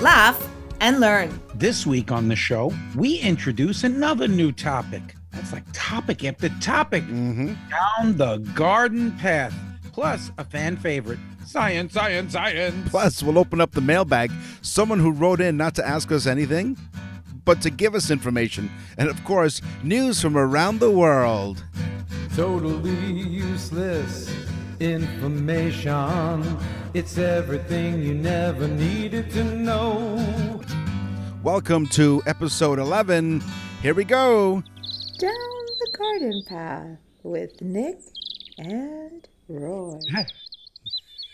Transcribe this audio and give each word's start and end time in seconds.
laugh, 0.00 0.48
and 0.80 1.00
learn. 1.00 1.40
This 1.54 1.86
week 1.86 2.12
on 2.12 2.28
the 2.28 2.36
show, 2.36 2.72
we 2.94 3.18
introduce 3.18 3.84
another 3.84 4.28
new 4.28 4.52
topic. 4.52 5.02
That's 5.32 5.52
like 5.52 5.64
topic 5.72 6.24
after 6.24 6.48
topic. 6.60 7.02
Mm-hmm. 7.04 7.54
Down 7.70 8.16
the 8.16 8.38
garden 8.54 9.12
path. 9.12 9.54
Plus, 9.92 10.30
a 10.38 10.44
fan 10.44 10.76
favorite 10.76 11.18
science, 11.46 11.92
science, 11.92 12.32
science. 12.32 12.88
Plus, 12.90 13.22
we'll 13.22 13.38
open 13.38 13.60
up 13.60 13.72
the 13.72 13.80
mailbag. 13.80 14.30
Someone 14.62 14.98
who 14.98 15.12
wrote 15.12 15.40
in 15.40 15.56
not 15.56 15.74
to 15.76 15.86
ask 15.86 16.12
us 16.12 16.26
anything, 16.26 16.76
but 17.44 17.62
to 17.62 17.70
give 17.70 17.94
us 17.94 18.10
information. 18.10 18.70
And 18.98 19.08
of 19.08 19.22
course, 19.24 19.62
news 19.82 20.20
from 20.20 20.36
around 20.36 20.80
the 20.80 20.90
world. 20.90 21.64
Totally 22.34 23.22
useless 23.22 24.30
information. 24.80 26.58
It's 26.96 27.18
everything 27.18 28.00
you 28.00 28.14
never 28.14 28.66
needed 28.66 29.30
to 29.32 29.44
know. 29.44 30.62
Welcome 31.42 31.86
to 31.88 32.22
episode 32.24 32.78
11. 32.78 33.42
Here 33.82 33.92
we 33.92 34.04
go. 34.04 34.62
Down 35.18 35.66
the 35.78 35.90
garden 35.98 36.42
path 36.48 36.96
with 37.22 37.60
Nick 37.60 37.98
and 38.56 39.28
Roy. 39.46 39.98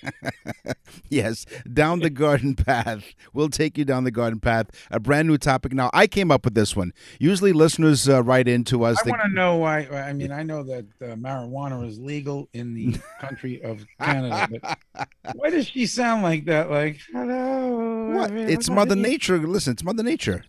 Yes, 1.08 1.44
down 1.70 2.00
the 2.00 2.10
garden 2.10 2.54
path. 2.54 3.04
We'll 3.32 3.50
take 3.50 3.76
you 3.76 3.84
down 3.84 4.04
the 4.04 4.10
garden 4.10 4.40
path. 4.40 4.68
A 4.90 4.98
brand 4.98 5.28
new 5.28 5.36
topic. 5.38 5.72
Now, 5.72 5.90
I 5.92 6.06
came 6.06 6.30
up 6.30 6.44
with 6.44 6.54
this 6.54 6.74
one. 6.74 6.92
Usually, 7.18 7.52
listeners 7.52 8.08
uh, 8.08 8.22
write 8.22 8.48
into 8.48 8.84
us. 8.84 8.98
I 9.04 9.10
want 9.10 9.22
to 9.22 9.28
know 9.28 9.56
why. 9.56 9.86
I 9.88 10.12
mean, 10.14 10.32
I 10.32 10.42
know 10.42 10.62
that 10.62 10.86
uh, 11.02 11.14
marijuana 11.16 11.86
is 11.86 11.98
legal 11.98 12.48
in 12.52 12.74
the 12.74 12.96
country 13.20 13.62
of 13.62 13.84
Canada, 14.00 14.48
but 14.94 15.08
why 15.34 15.50
does 15.50 15.66
she 15.66 15.86
sound 15.86 16.22
like 16.22 16.46
that? 16.46 16.70
Like, 16.70 16.98
hello. 17.12 18.10
What? 18.12 18.32
It's. 18.32 18.70
Mother 18.70 18.96
Nature. 18.96 19.38
Listen, 19.38 19.74
it's 19.74 19.84
Mother 19.84 20.02
Nature. 20.02 20.44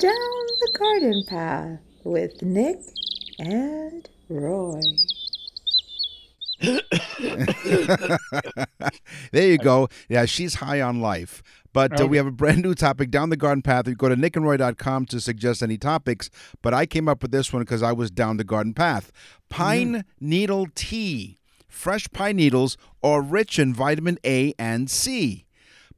Down 0.00 0.12
the 0.12 0.78
garden 0.78 1.24
path 1.28 1.80
with 2.04 2.40
Nick 2.40 2.78
and 3.38 4.08
Roy. 4.30 4.80
there 9.32 9.48
you 9.48 9.58
go. 9.58 9.88
Yeah, 10.08 10.24
she's 10.24 10.54
high 10.54 10.80
on 10.80 11.00
life. 11.00 11.42
But 11.72 12.00
uh, 12.00 12.06
we 12.06 12.16
have 12.16 12.26
a 12.26 12.32
brand 12.32 12.62
new 12.62 12.74
topic 12.74 13.10
down 13.10 13.30
the 13.30 13.36
garden 13.36 13.62
path. 13.62 13.86
You 13.86 13.94
go 13.94 14.08
to 14.08 14.16
nickandroy.com 14.16 15.06
to 15.06 15.20
suggest 15.20 15.62
any 15.62 15.78
topics. 15.78 16.30
But 16.62 16.74
I 16.74 16.86
came 16.86 17.08
up 17.08 17.22
with 17.22 17.30
this 17.30 17.52
one 17.52 17.62
because 17.62 17.82
I 17.82 17.92
was 17.92 18.10
down 18.10 18.36
the 18.36 18.44
garden 18.44 18.74
path. 18.74 19.12
Pine 19.48 20.04
needle 20.18 20.66
tea. 20.74 21.38
Fresh 21.68 22.08
pine 22.12 22.36
needles 22.36 22.76
are 23.02 23.20
rich 23.20 23.58
in 23.58 23.72
vitamin 23.74 24.18
A 24.24 24.54
and 24.58 24.90
C. 24.90 25.44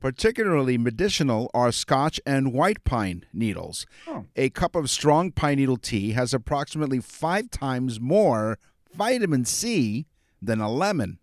Particularly 0.00 0.76
medicinal 0.78 1.50
are 1.54 1.70
scotch 1.72 2.20
and 2.26 2.52
white 2.52 2.84
pine 2.84 3.24
needles. 3.32 3.86
Oh. 4.08 4.24
A 4.34 4.50
cup 4.50 4.74
of 4.74 4.90
strong 4.90 5.30
pine 5.30 5.56
needle 5.56 5.76
tea 5.76 6.12
has 6.12 6.34
approximately 6.34 7.00
five 7.00 7.50
times 7.50 8.00
more 8.00 8.58
vitamin 8.94 9.44
C 9.44 10.06
than 10.40 10.60
a 10.60 10.70
lemon. 10.70 11.18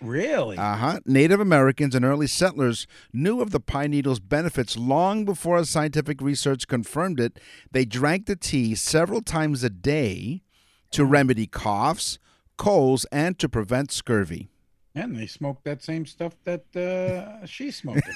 Really? 0.00 0.58
Uh 0.58 0.76
huh. 0.76 1.00
Native 1.06 1.40
Americans 1.40 1.94
and 1.94 2.04
early 2.04 2.26
settlers 2.26 2.86
knew 3.12 3.40
of 3.40 3.50
the 3.50 3.60
pine 3.60 3.92
needle's 3.92 4.20
benefits 4.20 4.76
long 4.76 5.24
before 5.24 5.64
scientific 5.64 6.20
research 6.20 6.66
confirmed 6.66 7.20
it. 7.20 7.38
They 7.70 7.84
drank 7.84 8.26
the 8.26 8.36
tea 8.36 8.74
several 8.74 9.22
times 9.22 9.62
a 9.62 9.70
day 9.70 10.42
to 10.90 11.04
remedy 11.04 11.46
coughs, 11.46 12.18
colds, 12.56 13.06
and 13.12 13.38
to 13.38 13.48
prevent 13.48 13.92
scurvy. 13.92 14.50
and 14.94 15.16
they 15.16 15.26
smoked 15.26 15.64
that 15.64 15.82
same 15.84 16.04
stuff 16.04 16.34
that 16.44 16.64
uh, 16.76 17.46
she's 17.54 17.76
smoking. 17.76 18.12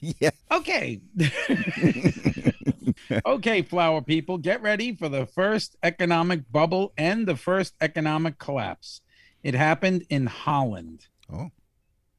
yeah. 0.00 0.30
Okay. 0.50 1.00
okay, 3.26 3.62
flower 3.62 4.00
people, 4.00 4.38
get 4.38 4.62
ready 4.62 4.94
for 4.94 5.08
the 5.08 5.26
first 5.26 5.76
economic 5.82 6.50
bubble 6.50 6.92
and 6.96 7.26
the 7.26 7.36
first 7.36 7.74
economic 7.80 8.38
collapse. 8.38 9.00
It 9.44 9.54
happened 9.54 10.06
in 10.08 10.26
Holland. 10.26 11.06
Oh. 11.32 11.50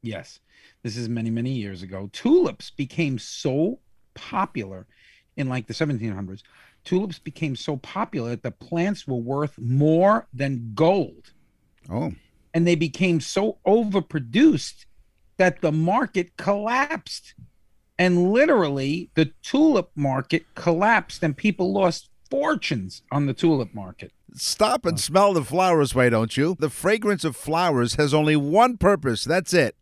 Yes. 0.02 0.40
This 0.84 0.96
is 0.96 1.10
many, 1.10 1.32
many 1.32 1.52
years 1.52 1.82
ago. 1.82 2.10
Tulips 2.14 2.70
became 2.70 3.18
so 3.20 3.80
popular 4.14 4.86
in 5.36 5.50
like 5.50 5.68
the 5.68 5.74
1700s. 5.74 6.44
Tulips 6.86 7.20
became 7.20 7.56
so 7.56 7.78
popular 7.78 8.30
that 8.30 8.44
the 8.44 8.52
plants 8.52 9.08
were 9.08 9.18
worth 9.18 9.58
more 9.60 10.28
than 10.34 10.72
gold 10.76 11.34
Oh. 11.90 12.14
and 12.54 12.66
they 12.66 12.76
became 12.76 13.20
so 13.20 13.58
overproduced 13.68 14.86
that 15.38 15.62
the 15.62 15.72
market 15.72 16.38
collapsed. 16.38 17.34
And 17.98 18.32
literally, 18.32 19.10
the 19.16 19.32
tulip 19.42 19.90
market 19.96 20.46
collapsed, 20.54 21.24
and 21.24 21.36
people 21.36 21.72
lost 21.72 22.10
fortunes 22.30 23.04
on 23.12 23.26
the 23.26 23.34
tulip 23.34 23.74
market. 23.74 24.12
Stop 24.34 24.86
and 24.86 25.00
smell 25.00 25.34
the 25.34 25.44
flowers, 25.44 25.96
why 25.96 26.10
don't 26.10 26.36
you? 26.36 26.56
The 26.60 26.70
fragrance 26.70 27.24
of 27.24 27.36
flowers 27.36 27.96
has 27.96 28.14
only 28.14 28.36
one 28.36 28.78
purpose 28.78 29.24
that's 29.24 29.54
it 29.54 29.76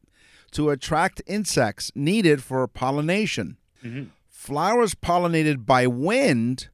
to 0.51 0.69
attract 0.69 1.21
insects 1.25 1.91
needed 1.95 2.43
for 2.43 2.67
pollination. 2.67 3.57
Mm-hmm. 3.83 4.09
Flowers 4.29 4.93
pollinated 4.93 5.65
by 5.65 5.87
wind 5.87 6.69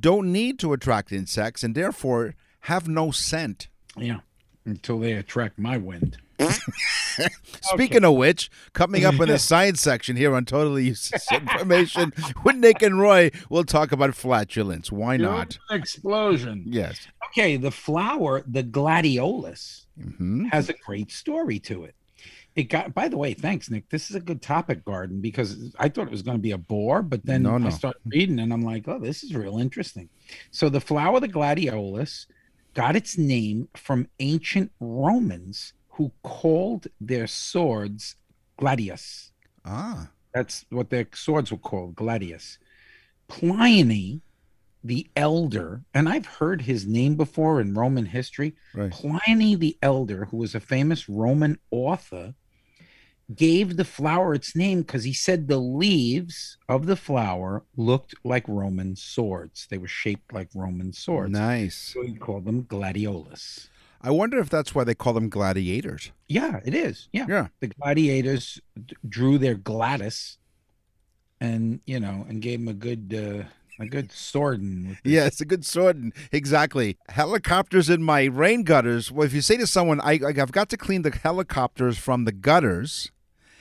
don't 0.00 0.32
need 0.32 0.58
to 0.60 0.72
attract 0.72 1.12
insects 1.12 1.62
and 1.62 1.74
therefore 1.74 2.34
have 2.60 2.88
no 2.88 3.10
scent. 3.10 3.68
Yeah, 3.96 4.20
until 4.64 4.98
they 4.98 5.12
attract 5.12 5.58
my 5.58 5.76
wind. 5.76 6.18
Speaking 7.60 8.04
of 8.04 8.14
which, 8.14 8.50
coming 8.72 9.04
up 9.04 9.14
in 9.20 9.28
the 9.28 9.38
science 9.50 9.80
section 9.80 10.16
here 10.16 10.34
on 10.34 10.44
Totally 10.44 10.84
Useless 10.86 11.30
Information 11.32 12.12
with 12.44 12.56
Nick 12.56 12.82
and 12.82 13.00
Roy, 13.00 13.30
we'll 13.48 13.64
talk 13.64 13.92
about 13.92 14.14
flatulence. 14.14 14.90
Why 14.90 15.16
not? 15.16 15.58
Explosion. 15.70 16.64
Yes. 16.66 17.06
Okay, 17.30 17.56
the 17.56 17.70
flower, 17.70 18.42
the 18.46 18.62
gladiolus, 18.64 19.86
hmm 20.00 20.44
has 20.46 20.68
a 20.68 20.74
great 20.84 21.10
story 21.10 21.58
to 21.60 21.84
it. 21.84 21.94
It 22.56 22.64
got, 22.64 22.94
by 22.94 23.08
the 23.08 23.16
way, 23.16 23.34
thanks, 23.34 23.68
Nick. 23.68 23.88
This 23.88 24.10
is 24.10 24.16
a 24.16 24.20
good 24.20 24.40
topic, 24.40 24.84
Garden, 24.84 25.20
because 25.20 25.74
I 25.78 25.88
thought 25.88 26.06
it 26.06 26.12
was 26.12 26.22
going 26.22 26.36
to 26.36 26.42
be 26.42 26.52
a 26.52 26.58
bore, 26.58 27.02
but 27.02 27.24
then 27.26 27.42
No, 27.42 27.58
no. 27.58 27.66
I 27.66 27.70
started 27.70 28.00
reading 28.06 28.38
and 28.38 28.52
I'm 28.52 28.62
like, 28.62 28.86
oh, 28.86 29.00
this 29.00 29.24
is 29.24 29.34
real 29.34 29.58
interesting. 29.58 30.08
So 30.52 30.68
the 30.68 30.80
flower, 30.80 31.18
the 31.18 31.28
gladiolus, 31.28 32.26
got 32.74 32.94
its 32.94 33.18
name 33.18 33.68
from 33.74 34.06
ancient 34.20 34.70
Romans 34.78 35.72
who 35.94 36.12
called 36.22 36.86
their 37.00 37.26
swords 37.26 38.16
gladius. 38.58 39.30
Ah. 39.64 40.08
That's 40.34 40.64
what 40.70 40.90
their 40.90 41.06
swords 41.14 41.52
were 41.52 41.58
called, 41.58 41.94
gladius. 41.94 42.58
Pliny, 43.28 44.20
the 44.82 45.06
elder, 45.14 45.82
and 45.94 46.08
I've 46.08 46.26
heard 46.26 46.62
his 46.62 46.86
name 46.86 47.14
before 47.14 47.60
in 47.60 47.74
Roman 47.74 48.06
history. 48.06 48.54
Right. 48.74 48.90
Pliny 48.90 49.54
the 49.54 49.78
elder, 49.80 50.26
who 50.26 50.38
was 50.38 50.54
a 50.54 50.60
famous 50.60 51.08
Roman 51.08 51.58
author, 51.70 52.34
gave 53.34 53.76
the 53.76 53.84
flower 53.84 54.34
its 54.34 54.54
name 54.54 54.82
because 54.82 55.04
he 55.04 55.12
said 55.12 55.46
the 55.46 55.58
leaves 55.58 56.58
of 56.68 56.86
the 56.86 56.96
flower 56.96 57.64
looked 57.76 58.14
like 58.24 58.46
Roman 58.48 58.96
swords. 58.96 59.66
They 59.70 59.78
were 59.78 59.88
shaped 59.88 60.32
like 60.32 60.48
Roman 60.54 60.92
swords. 60.92 61.32
Nice. 61.32 61.76
So 61.94 62.02
he 62.02 62.14
called 62.14 62.44
them 62.44 62.64
gladiolus. 62.64 63.68
I 64.06 64.10
wonder 64.10 64.38
if 64.38 64.50
that's 64.50 64.74
why 64.74 64.84
they 64.84 64.94
call 64.94 65.14
them 65.14 65.28
gladiators. 65.30 66.12
Yeah, 66.28 66.60
it 66.64 66.74
is. 66.74 67.08
Yeah. 67.12 67.26
Yeah. 67.28 67.46
The 67.60 67.68
gladiators 67.68 68.60
drew 69.08 69.38
their 69.38 69.54
Gladys 69.54 70.38
and, 71.40 71.80
you 71.86 71.98
know, 72.00 72.26
and 72.28 72.40
gave 72.42 72.60
him 72.60 72.68
a 72.68 72.74
good 72.74 73.14
uh 73.14 73.48
a 73.82 73.86
good 73.86 74.12
sword 74.12 74.60
and 74.60 74.96
Yeah, 75.02 75.26
it's 75.26 75.40
a 75.40 75.44
good 75.44 75.64
sword. 75.66 75.96
and- 75.96 76.12
Exactly. 76.30 76.96
Helicopters 77.08 77.90
in 77.90 78.02
my 78.04 78.24
rain 78.26 78.62
gutters. 78.62 79.10
Well, 79.10 79.26
if 79.26 79.32
you 79.34 79.40
say 79.40 79.56
to 79.56 79.66
someone, 79.66 80.00
I, 80.00 80.20
I've 80.24 80.52
got 80.52 80.68
to 80.68 80.76
clean 80.76 81.02
the 81.02 81.10
helicopters 81.10 81.98
from 81.98 82.24
the 82.24 82.32
gutters, 82.32 83.10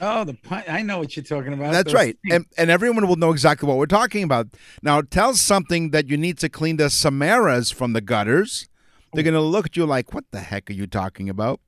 Oh, 0.06 0.24
the 0.26 0.34
pi- 0.34 0.66
I 0.68 0.82
know 0.82 0.98
what 1.00 1.16
you're 1.16 1.24
talking 1.24 1.54
about. 1.54 1.72
That's 1.72 1.86
Those 1.86 1.94
right. 1.94 2.18
things. 2.24 2.36
And, 2.36 2.46
and 2.58 2.70
everyone 2.70 3.08
will 3.08 3.16
know 3.16 3.32
exactly 3.32 3.68
what 3.68 3.78
we're 3.78 3.86
talking 3.86 4.24
about. 4.24 4.48
Now, 4.82 5.02
tell 5.02 5.34
something 5.34 5.92
that 5.92 6.10
you 6.10 6.18
need 6.18 6.38
to 6.40 6.50
clean 6.50 6.76
the 6.78 6.86
Samaras 6.90 7.74
from 7.74 7.94
the 7.94 8.02
gutters. 8.02 8.68
They're 9.14 9.24
going 9.24 9.34
to 9.34 9.42
look 9.42 9.66
at 9.68 9.78
you 9.78 9.86
like, 9.86 10.14
what 10.14 10.26
the 10.32 10.40
heck 10.40 10.70
are 10.70 10.74
you 10.74 10.88
talking 10.88 11.30
about? 11.30 11.60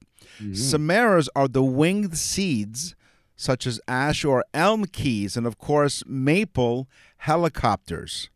Mm-hmm. 0.41 0.53
Samaras 0.53 1.27
are 1.35 1.47
the 1.47 1.63
winged 1.63 2.17
seeds 2.17 2.95
such 3.35 3.67
as 3.67 3.79
ash 3.87 4.23
or 4.23 4.45
elm 4.53 4.85
keys, 4.85 5.35
and 5.37 5.45
of 5.45 5.57
course, 5.57 6.03
maple 6.07 6.87
helicopters. 7.17 8.29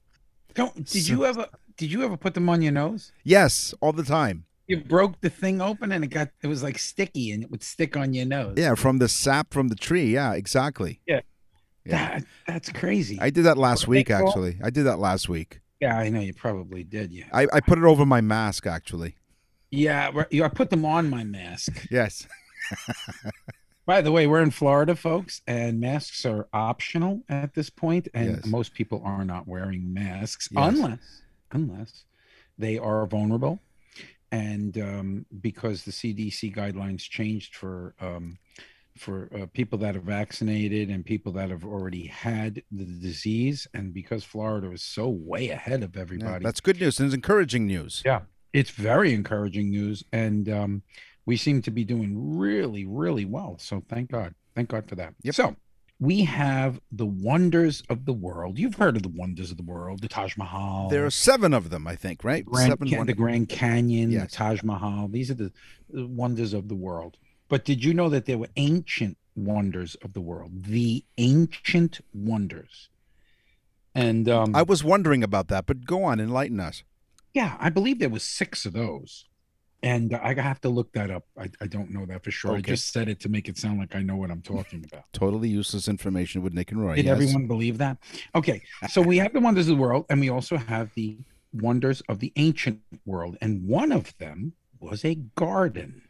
Don't 0.53 0.75
did 0.75 1.03
So- 1.03 1.13
you 1.13 1.25
ever 1.25 1.47
did 1.77 1.91
you 1.91 2.03
ever 2.03 2.17
put 2.17 2.33
them 2.33 2.49
on 2.49 2.61
your 2.61 2.73
nose? 2.73 3.11
Yes, 3.23 3.73
all 3.81 3.93
the 3.93 4.03
time. 4.03 4.45
You 4.67 4.77
broke 4.77 5.21
the 5.21 5.29
thing 5.29 5.61
open 5.61 5.91
and 5.91 6.03
it 6.03 6.07
got 6.07 6.29
it 6.43 6.47
was 6.47 6.61
like 6.61 6.77
sticky 6.77 7.31
and 7.31 7.41
it 7.43 7.49
would 7.49 7.63
stick 7.63 7.95
on 7.97 8.13
your 8.13 8.25
nose. 8.25 8.55
Yeah, 8.57 8.75
from 8.75 8.99
the 8.99 9.07
sap 9.07 9.53
from 9.53 9.69
the 9.69 9.75
tree. 9.75 10.13
Yeah, 10.13 10.33
exactly. 10.33 10.99
Yeah. 11.07 11.21
That, 11.85 12.23
that's 12.45 12.71
crazy. 12.71 13.17
I 13.19 13.31
did 13.31 13.45
that 13.45 13.57
last 13.57 13.87
What 13.87 13.95
week, 13.95 14.11
actually. 14.11 14.59
I 14.63 14.69
did 14.69 14.83
that 14.83 14.99
last 14.99 15.27
week. 15.27 15.59
Yeah, 15.79 15.97
I 15.97 16.09
know 16.09 16.19
you 16.19 16.33
probably 16.33 16.83
did. 16.83 17.11
Yeah. 17.11 17.25
I, 17.33 17.47
I 17.53 17.59
put 17.59 17.77
it 17.77 17.83
over 17.83 18.05
my 18.05 18.21
mask, 18.21 18.65
actually. 18.67 19.15
Yeah, 19.71 20.11
you- 20.31 20.43
I 20.43 20.47
put 20.49 20.69
them 20.69 20.85
on 20.85 21.09
my 21.09 21.23
mask. 21.23 21.87
Yes. 21.91 22.27
By 23.85 24.01
the 24.01 24.11
way, 24.11 24.27
we're 24.27 24.41
in 24.43 24.51
Florida, 24.51 24.95
folks, 24.95 25.41
and 25.47 25.79
masks 25.79 26.23
are 26.25 26.47
optional 26.53 27.23
at 27.27 27.55
this 27.55 27.69
point, 27.71 28.07
and 28.13 28.35
Yes. 28.37 28.45
most 28.45 28.73
people 28.75 29.01
are 29.03 29.25
not 29.25 29.47
wearing 29.47 29.91
masks 29.93 30.47
Yes. 30.51 30.75
unless 30.75 31.21
unless 31.51 32.03
they 32.59 32.77
are 32.77 33.07
vulnerable, 33.07 33.59
and 34.31 34.77
um, 34.77 35.25
because 35.41 35.83
the 35.83 35.91
CDC 35.91 36.55
guidelines 36.55 36.99
changed 37.09 37.55
for 37.55 37.95
um, 37.99 38.37
for 38.99 39.29
uh, 39.35 39.45
people 39.53 39.79
that 39.79 39.95
are 39.95 40.01
vaccinated 40.01 40.89
and 40.89 41.05
people 41.05 41.31
that 41.33 41.49
have 41.49 41.65
already 41.65 42.05
had 42.07 42.61
the 42.71 42.85
disease, 42.85 43.67
and 43.73 43.93
because 43.93 44.23
Florida 44.23 44.71
is 44.71 44.83
so 44.83 45.07
way 45.09 45.49
ahead 45.49 45.83
of 45.83 45.95
Yeah, 45.95 46.01
everybody, 46.01 46.43
that's 46.43 46.59
good 46.59 46.79
news 46.79 46.99
and 46.99 47.07
it's 47.07 47.15
encouraging 47.15 47.65
news. 47.65 48.01
yeah, 48.05 48.21
it's 48.53 48.69
very 48.71 49.13
encouraging 49.13 49.69
news, 49.69 50.03
and 50.11 50.49
um, 50.49 50.81
we 51.25 51.37
seem 51.37 51.61
to 51.63 51.71
be 51.71 51.83
doing 51.83 52.37
really, 52.37 52.85
really 52.85 53.25
well. 53.25 53.57
So 53.59 53.83
thank 53.89 54.11
God, 54.11 54.33
thank 54.55 54.69
God 54.69 54.87
for 54.89 54.95
that. 54.95 55.13
Yep. 55.23 55.35
So 55.35 55.55
we 56.01 56.23
have 56.23 56.79
the 56.91 57.05
wonders 57.05 57.83
of 57.89 58.05
the 58.05 58.13
world. 58.13 58.57
You've 58.57 58.75
heard 58.75 58.95
of 58.95 59.03
the 59.03 59.09
wonders 59.09 59.51
of 59.51 59.57
the 59.57 59.63
world, 59.63 60.01
the 60.01 60.07
Taj 60.07 60.37
Mahal, 60.37 60.89
There 60.89 61.05
are 61.05 61.11
seven 61.11 61.53
of 61.53 61.69
them, 61.69 61.87
I 61.87 61.95
think, 61.95 62.23
right? 62.23 62.45
Grand, 62.45 62.71
seven. 62.79 63.05
The 63.05 63.13
Grand 63.13 63.49
Canyon, 63.49 64.09
Yes. 64.11 64.31
the 64.31 64.35
Taj 64.37 64.63
Mahal. 64.63 65.09
These 65.09 65.29
are 65.31 65.33
the 65.35 65.51
wonders 65.89 66.53
of 66.53 66.69
the 66.69 66.75
world. 66.75 67.17
But 67.49 67.65
did 67.65 67.83
you 67.83 67.93
know 67.93 68.09
that 68.09 68.25
there 68.25 68.37
were 68.37 68.49
ancient 68.55 69.17
wonders 69.35 69.95
of 69.95 70.13
the 70.13 70.21
world? 70.21 70.65
The 70.65 71.03
ancient 71.17 71.99
wonders. 72.13 72.89
And 73.95 74.29
um, 74.29 74.55
I 74.55 74.61
was 74.61 74.83
wondering 74.83 75.23
about 75.23 75.47
that, 75.49 75.65
but 75.65 75.85
go 75.85 76.03
on, 76.03 76.19
enlighten 76.19 76.59
us. 76.59 76.83
Yeah, 77.33 77.57
I 77.59 77.69
believe 77.69 77.99
there 77.99 78.09
was 78.09 78.23
six 78.23 78.65
of 78.65 78.73
those, 78.73 79.25
and 79.83 80.15
I 80.15 80.33
have 80.33 80.61
to 80.61 80.69
look 80.69 80.93
that 80.93 81.11
up. 81.11 81.25
I, 81.37 81.49
I 81.59 81.67
don't 81.67 81.91
know 81.91 82.05
that 82.05 82.23
for 82.23 82.31
sure. 82.31 82.55
I 82.55 82.61
just 82.61 82.91
said 82.91 83.09
it 83.09 83.19
to 83.21 83.29
make 83.29 83.49
it 83.49 83.57
sound 83.57 83.79
like 83.79 83.95
I 83.95 84.01
know 84.01 84.15
what 84.15 84.31
I'm 84.31 84.41
talking 84.41 84.85
about. 84.89 85.05
Totally 85.13 85.49
useless 85.49 85.87
information 85.87 86.41
with 86.41 86.53
Nick 86.53 86.71
and 86.71 86.81
Roy. 86.81 86.95
Did 86.95 87.05
yes. 87.05 87.13
everyone 87.13 87.47
believe 87.47 87.77
that? 87.79 87.97
Okay, 88.35 88.61
so 88.89 89.01
we 89.01 89.17
have 89.17 89.33
the 89.33 89.39
wonders 89.39 89.67
of 89.67 89.75
the 89.75 89.81
world, 89.81 90.05
and 90.09 90.19
we 90.19 90.29
also 90.29 90.57
have 90.57 90.93
the 90.93 91.17
wonders 91.53 92.01
of 92.09 92.19
the 92.19 92.31
ancient 92.35 92.81
world, 93.05 93.37
and 93.41 93.67
one 93.67 93.91
of 93.91 94.17
them 94.17 94.53
was 94.79 95.03
a 95.03 95.15
garden. 95.15 96.03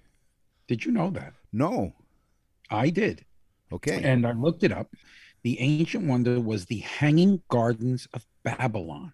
Did 0.69 0.85
you 0.85 0.91
know 0.91 1.09
that? 1.09 1.33
No. 1.51 1.93
I 2.69 2.91
did, 2.91 3.25
Okay. 3.73 4.03
and 4.03 4.25
I 4.27 4.33
looked 4.33 4.63
it 4.63 4.71
up. 4.71 4.93
The 5.41 5.59
ancient 5.59 6.05
wonder 6.05 6.39
was 6.39 6.65
the 6.65 6.77
Hanging 6.77 7.41
Gardens 7.49 8.07
of 8.13 8.23
Babylon. 8.43 9.11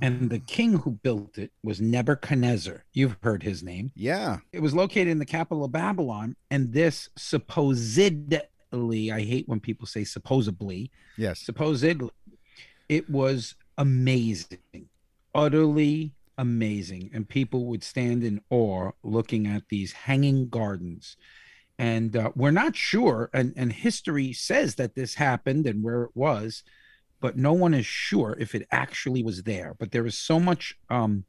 And 0.00 0.30
the 0.30 0.38
ah. 0.40 0.44
king 0.46 0.74
who 0.74 0.92
built 0.92 1.38
it 1.38 1.50
was 1.64 1.80
Nebuchadnezzar. 1.80 2.84
You've 2.92 3.16
heard 3.22 3.42
his 3.42 3.64
name. 3.64 3.90
yeah. 3.96 4.38
It 4.52 4.60
was 4.60 4.74
located 4.74 5.08
in 5.08 5.18
the 5.18 5.26
capital 5.26 5.64
of 5.64 5.72
Babylon, 5.72 6.36
and 6.52 6.72
this 6.72 7.08
supposedly, 7.16 9.10
I 9.10 9.20
hate 9.22 9.48
when 9.48 9.58
people 9.58 9.86
say 9.88 10.04
supposedly, 10.04 10.92
Yes. 11.16 11.40
supposedly, 11.40 12.10
it 12.88 13.10
was 13.10 13.56
amazing, 13.76 14.88
utterly 15.34 16.12
amazing. 16.38 17.10
And 17.12 17.28
people 17.28 17.66
would 17.66 17.82
stand 17.82 18.24
in 18.24 18.40
awe 18.50 18.90
looking 19.02 19.46
at 19.46 19.68
these 19.68 19.92
hanging 19.92 20.48
gardens. 20.48 21.16
And 21.78 22.16
uh, 22.16 22.30
we're 22.36 22.52
not 22.52 22.76
sure, 22.76 23.30
and, 23.32 23.52
and 23.56 23.72
history 23.72 24.32
says 24.32 24.76
that 24.76 24.94
this 24.94 25.14
happened 25.14 25.66
and 25.66 25.82
where 25.82 26.04
it 26.04 26.12
was, 26.14 26.62
but 27.20 27.36
no 27.36 27.52
one 27.52 27.74
is 27.74 27.86
sure 27.86 28.36
if 28.38 28.54
it 28.54 28.66
actually 28.70 29.24
was 29.24 29.42
there. 29.42 29.74
But 29.78 29.90
there 29.90 30.06
is 30.06 30.16
so 30.16 30.38
much 30.38 30.76
um, 30.88 31.24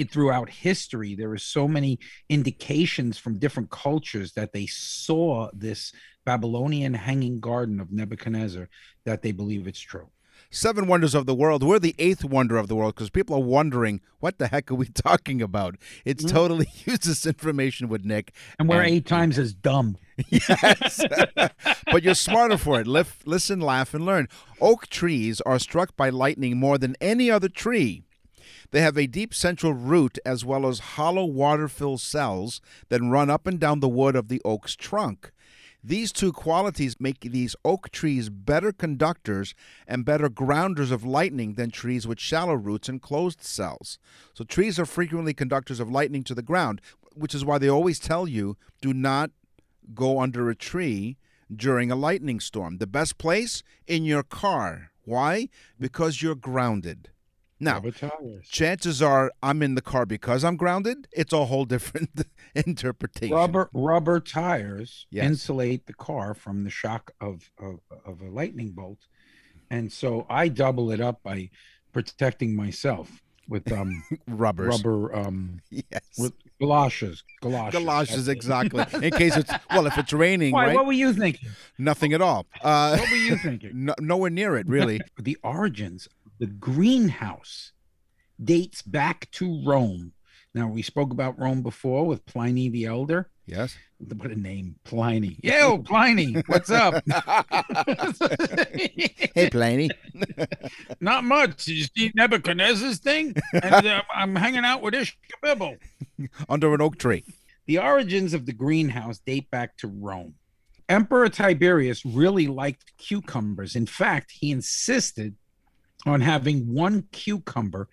it 0.00 0.10
throughout 0.10 0.48
history 0.48 1.14
there 1.14 1.34
is 1.34 1.42
so 1.42 1.68
many 1.68 1.98
indications 2.30 3.18
from 3.18 3.38
different 3.38 3.68
cultures 3.68 4.32
that 4.32 4.50
they 4.50 4.66
saw 4.66 5.50
this 5.52 5.92
babylonian 6.24 6.94
hanging 6.94 7.38
garden 7.38 7.78
of 7.80 7.92
nebuchadnezzar 7.92 8.66
that 9.04 9.20
they 9.20 9.30
believe 9.30 9.66
it's 9.66 9.78
true 9.78 10.08
Seven 10.52 10.88
wonders 10.88 11.14
of 11.14 11.26
the 11.26 11.34
world. 11.34 11.62
We're 11.62 11.78
the 11.78 11.94
eighth 12.00 12.24
wonder 12.24 12.56
of 12.56 12.66
the 12.66 12.74
world 12.74 12.96
because 12.96 13.08
people 13.08 13.36
are 13.36 13.42
wondering 13.42 14.00
what 14.18 14.38
the 14.38 14.48
heck 14.48 14.68
are 14.70 14.74
we 14.74 14.86
talking 14.94 15.40
about? 15.40 15.76
It's 16.04 16.24
Mm. 16.24 16.30
totally 16.30 16.66
useless 16.84 17.24
information 17.24 17.88
with 17.88 18.04
Nick. 18.04 18.32
and 18.58 18.68
we're 18.68 18.82
And- 18.82 18.90
eight 18.90 19.06
times 19.06 19.38
as 19.38 19.54
dumb 19.54 19.96
Yes. 20.28 21.04
but 21.92 22.02
you're 22.02 22.14
smarter 22.16 22.58
for 22.58 22.80
it. 22.80 22.88
Lif- 22.88 23.22
listen, 23.24 23.60
laugh, 23.60 23.94
and 23.94 24.04
learn. 24.04 24.28
Oak 24.60 24.88
trees 24.88 25.40
are 25.42 25.58
struck 25.60 25.96
by 25.96 26.10
lightning 26.10 26.56
more 26.58 26.78
than 26.78 26.96
any 27.00 27.30
other 27.30 27.48
tree. 27.48 28.02
They 28.72 28.80
have 28.82 28.98
a 28.98 29.06
deep 29.06 29.32
central 29.32 29.72
root 29.72 30.18
as 30.26 30.44
well 30.44 30.66
as 30.66 30.80
hollow 30.80 31.24
water 31.24 31.68
filled 31.68 32.00
cells 32.00 32.60
that 32.88 33.00
run 33.00 33.30
up 33.30 33.46
and 33.46 33.58
down 33.60 33.78
the 33.80 33.88
wood 33.88 34.16
of 34.16 34.28
the 34.28 34.42
oak's 34.44 34.74
trunk. 34.76 35.30
These 35.82 36.12
two 36.12 36.32
qualities 36.32 37.00
make 37.00 37.20
these 37.20 37.56
oak 37.64 37.90
trees 37.90 38.28
better 38.28 38.70
conductors 38.70 39.54
and 39.86 40.04
better 40.04 40.28
grounders 40.28 40.90
of 40.90 41.04
lightning 41.04 41.54
than 41.54 41.70
trees 41.70 42.06
with 42.06 42.20
shallow 42.20 42.54
roots 42.54 42.88
and 42.88 43.00
closed 43.00 43.42
cells. 43.42 43.98
So, 44.34 44.44
trees 44.44 44.78
are 44.78 44.86
frequently 44.86 45.32
conductors 45.32 45.80
of 45.80 45.90
lightning 45.90 46.22
to 46.24 46.34
the 46.34 46.42
ground, 46.42 46.82
which 47.14 47.34
is 47.34 47.44
why 47.44 47.58
they 47.58 47.68
always 47.68 47.98
tell 47.98 48.28
you 48.28 48.56
do 48.82 48.92
not 48.92 49.30
go 49.94 50.20
under 50.20 50.50
a 50.50 50.54
tree 50.54 51.16
during 51.54 51.90
a 51.90 51.96
lightning 51.96 52.40
storm. 52.40 52.76
The 52.76 52.86
best 52.86 53.18
place? 53.18 53.62
In 53.86 54.04
your 54.04 54.22
car. 54.22 54.90
Why? 55.04 55.48
Because 55.78 56.22
you're 56.22 56.34
grounded. 56.34 57.10
Now, 57.62 57.74
Rubber 57.80 58.40
chances 58.50 59.02
are 59.02 59.30
I'm 59.42 59.62
in 59.62 59.74
the 59.74 59.82
car 59.82 60.06
because 60.06 60.44
I'm 60.44 60.56
grounded. 60.56 61.06
It's 61.12 61.32
a 61.32 61.44
whole 61.44 61.66
different 61.66 62.10
interpretation. 62.54 63.36
rubber 63.36 63.68
rubber 63.74 64.18
tires 64.20 65.06
Yes. 65.10 65.26
insulate 65.26 65.86
the 65.86 65.92
car 65.94 66.34
from 66.34 66.64
the 66.64 66.70
shock 66.70 67.12
of, 67.20 67.50
of 67.58 67.80
of 68.06 68.20
a 68.22 68.30
lightning 68.30 68.70
bolt 68.72 68.98
and 69.70 69.92
so 69.92 70.26
i 70.30 70.48
double 70.48 70.90
it 70.90 71.00
up 71.00 71.22
by 71.22 71.50
protecting 71.92 72.56
myself 72.56 73.22
with 73.48 73.70
um 73.72 74.02
Rubbers. 74.26 74.68
rubber 74.82 75.14
um 75.14 75.60
Yes. 75.70 76.02
with 76.18 76.32
galoshes 76.60 77.22
galoshes 77.42 77.80
Galoshes, 77.80 78.28
exactly. 78.28 78.84
In 79.06 79.10
case 79.12 79.36
it's, 79.36 79.52
well, 79.70 79.86
if 79.86 79.96
it's 79.98 80.12
raining, 80.12 80.52
Why, 80.52 80.66
right? 80.68 80.74
what 80.76 80.86
were 80.86 80.92
you 80.92 81.12
thinking 81.12 81.50
Nothing 81.78 82.12
at 82.12 82.20
all. 82.22 82.46
Uh, 82.62 82.96
what 82.98 83.10
were 83.10 83.16
you 83.16 83.36
thinking 83.36 83.70
no, 83.86 83.94
nowhere 84.00 84.30
near 84.30 84.56
it, 84.56 84.66
really. 84.68 85.00
the 85.18 85.36
origins 85.42 86.08
the 86.40 86.46
greenhouse 86.46 87.70
dates 88.42 88.82
back 88.82 89.30
to 89.30 89.62
rome 89.64 90.12
now 90.54 90.66
we 90.66 90.82
spoke 90.82 91.12
about 91.12 91.38
rome 91.38 91.62
before 91.62 92.04
with 92.06 92.26
pliny 92.26 92.68
the 92.68 92.86
elder 92.86 93.30
Yes. 93.46 93.76
what 93.98 94.30
a 94.30 94.36
name 94.40 94.76
pliny 94.84 95.38
yo 95.42 95.78
pliny 95.78 96.34
what's 96.46 96.70
up 96.70 97.02
Hey, 99.34 99.48
Pliny. 99.50 99.90
Not 101.00 101.24
much. 101.24 101.64
Did 101.64 101.76
you 101.76 101.84
see 101.96 102.12
Nebuchadnezzar's 102.14 102.98
thing? 102.98 103.34
And 103.52 103.86
uh, 103.86 104.02
I'm 104.12 104.34
hanging 104.34 104.64
out 104.64 104.82
with 104.82 104.94
Ishkabibble. 104.94 105.78
Under 106.48 106.74
an 106.74 106.80
oak 106.80 106.98
tree. 106.98 107.24
The 107.66 107.78
origins 107.78 108.34
of 108.34 108.46
the 108.46 108.52
greenhouse 108.52 109.18
date 109.18 109.50
back 109.50 109.76
to 109.78 109.88
Rome. 109.88 110.34
Emperor 110.88 111.28
Tiberius 111.28 112.04
really 112.04 112.48
liked 112.48 112.92
cucumbers. 112.98 113.76
In 113.76 113.86
fact, 113.86 114.32
he 114.32 114.50
insisted 114.50 115.36
on 116.06 116.20
having 116.20 116.72
one 116.72 117.04
cucumber 117.12 117.88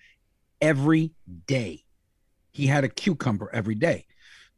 every 0.61 1.11
day. 1.45 1.83
He 2.51 2.67
had 2.67 2.83
a 2.83 2.89
cucumber 2.89 3.49
every 3.53 3.75
day. 3.75 4.05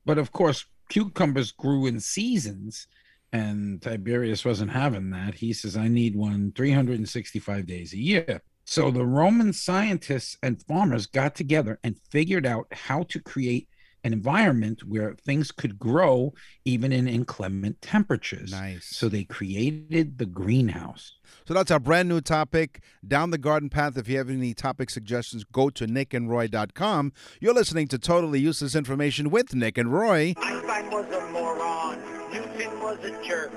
But 0.06 0.18
of 0.18 0.32
course, 0.32 0.65
cucumbers 0.89 1.51
grew 1.51 1.86
in 1.86 2.00
seasons, 2.00 2.88
and 3.32 3.82
Tiberius 3.82 4.46
wasn't 4.46 4.72
having 4.72 5.12
that. 5.12 5.36
He 5.36 5.53
says, 5.53 5.77
I 5.77 5.88
need 5.88 6.15
one 6.15 6.51
365 6.56 7.65
days 7.65 7.94
a 7.94 7.98
year. 7.98 8.41
So 8.65 8.91
the 8.91 9.06
Roman 9.06 9.51
scientists 9.51 10.38
and 10.44 10.63
farmers 10.63 11.08
got 11.08 11.36
together 11.36 11.79
and 11.84 12.00
figured 12.12 12.46
out 12.46 12.68
how 12.72 13.03
to 13.03 13.20
create 13.20 13.68
an 14.03 14.13
environment 14.13 14.84
where 14.84 15.13
things 15.15 15.51
could 15.51 15.77
grow 15.77 16.34
even 16.65 16.91
in 16.91 17.08
inclement 17.08 17.82
temperatures. 17.82 18.51
Nice. 18.51 18.86
So 18.86 19.10
they 19.10 19.24
created 19.24 20.18
the 20.18 20.25
greenhouse. 20.25 21.13
So 21.48 21.53
that's 21.53 21.72
our 21.72 21.79
brand 21.79 22.10
new 22.10 22.22
topic, 22.22 22.82
Down 23.08 23.32
the 23.32 23.38
Garden 23.38 23.70
Path. 23.70 23.98
If 23.98 24.08
you 24.08 24.18
have 24.18 24.29
any 24.29 24.53
topic 24.53 24.89
suggestions, 24.89 25.44
go 25.44 25.70
to 25.72 25.86
nickandroy.com. 25.86 27.13
You're 27.39 27.53
listening 27.53 27.88
to 27.89 28.00
Totally 28.00 28.39
Useless 28.39 28.75
Information 28.75 29.29
with 29.29 29.53
Nick 29.53 29.77
and 29.77 29.91
Roy. 29.91 30.34
Einstein 30.38 30.89
was 30.91 31.06
a 31.13 31.27
moron. 31.32 32.00
Newton 32.32 32.79
was 32.82 32.98
a 33.03 33.12
jerk. 33.24 33.51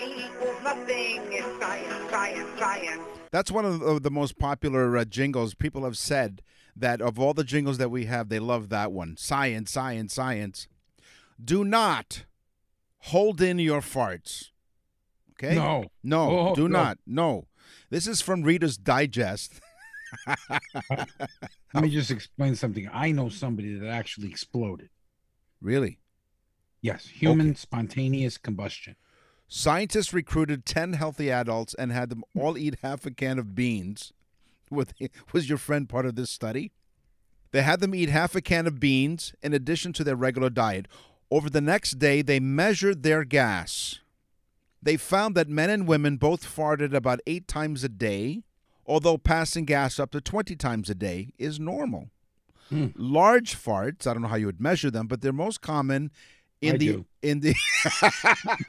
E 0.00 0.24
equals 0.24 0.56
nothing. 0.64 1.20
It's 1.30 1.60
science, 1.60 2.10
science, 2.10 2.58
science. 2.58 3.02
That's 3.30 3.50
one 3.50 3.64
of 3.64 3.80
the, 3.80 4.00
the 4.00 4.10
most 4.10 4.38
popular 4.38 4.96
uh, 4.96 5.04
jingles. 5.04 5.54
People 5.54 5.84
have 5.84 5.98
said 5.98 6.42
that 6.76 7.00
of 7.00 7.18
all 7.18 7.32
the 7.34 7.44
jingles 7.44 7.78
that 7.78 7.90
we 7.90 8.04
have, 8.04 8.28
they 8.28 8.38
love 8.38 8.68
that 8.68 8.92
one. 8.92 9.16
Science, 9.16 9.70
science, 9.70 10.14
science. 10.14 10.68
Do 11.42 11.64
not 11.64 12.24
hold 12.98 13.40
in 13.40 13.58
your 13.58 13.80
farts. 13.80 14.50
Okay? 15.32 15.54
No. 15.54 15.84
No, 16.02 16.38
Oh, 16.50 16.54
do 16.54 16.68
no. 16.68 16.78
not. 16.82 16.98
No. 17.06 17.46
This 17.90 18.06
is 18.06 18.20
from 18.20 18.42
Reader's 18.42 18.76
Digest. 18.76 19.60
Let 20.48 21.82
me 21.82 21.90
just 21.90 22.10
explain 22.10 22.54
something. 22.54 22.88
I 22.92 23.12
know 23.12 23.28
somebody 23.28 23.74
that 23.78 23.88
actually 23.88 24.28
exploded. 24.28 24.88
Really? 25.60 25.98
Yes, 26.80 27.06
human 27.06 27.56
spontaneous 27.56 28.38
combustion. 28.38 28.96
Scientists 29.48 30.12
recruited 30.12 30.64
10 30.64 30.94
healthy 30.94 31.30
adults 31.30 31.74
and 31.74 31.92
had 31.92 32.08
them 32.10 32.24
all 32.36 32.56
eat 32.58 32.78
half 32.82 33.06
a 33.06 33.10
can 33.10 33.38
of 33.38 33.54
beans. 33.54 34.12
Was 35.32 35.48
your 35.48 35.58
friend 35.58 35.88
part 35.88 36.06
of 36.06 36.16
this 36.16 36.30
study? 36.30 36.72
They 37.52 37.62
had 37.62 37.80
them 37.80 37.94
eat 37.94 38.08
half 38.08 38.34
a 38.34 38.40
can 38.40 38.66
of 38.66 38.80
beans 38.80 39.32
in 39.42 39.54
addition 39.54 39.92
to 39.94 40.04
their 40.04 40.16
regular 40.16 40.50
diet. 40.50 40.86
Over 41.30 41.48
the 41.48 41.60
next 41.60 41.98
day, 41.98 42.22
they 42.22 42.40
measured 42.40 43.02
their 43.02 43.24
gas. 43.24 44.00
They 44.82 44.96
found 44.96 45.34
that 45.34 45.48
men 45.48 45.70
and 45.70 45.88
women 45.88 46.16
both 46.16 46.44
farted 46.44 46.94
about 46.94 47.20
eight 47.26 47.48
times 47.48 47.82
a 47.82 47.88
day, 47.88 48.42
although 48.84 49.18
passing 49.18 49.64
gas 49.64 49.98
up 49.98 50.10
to 50.12 50.20
20 50.20 50.54
times 50.56 50.90
a 50.90 50.94
day 50.94 51.32
is 51.38 51.58
normal. 51.58 52.10
Hmm. 52.68 52.88
Large 52.94 53.56
farts, 53.56 54.06
I 54.06 54.12
don't 54.12 54.22
know 54.22 54.28
how 54.28 54.36
you 54.36 54.46
would 54.46 54.60
measure 54.60 54.90
them, 54.90 55.06
but 55.06 55.20
they're 55.20 55.32
most 55.32 55.60
common 55.60 56.10
in 56.62 56.74
I 56.74 56.78
the 56.78 56.86
do. 56.86 57.06
in 57.22 57.40
the 57.40 57.54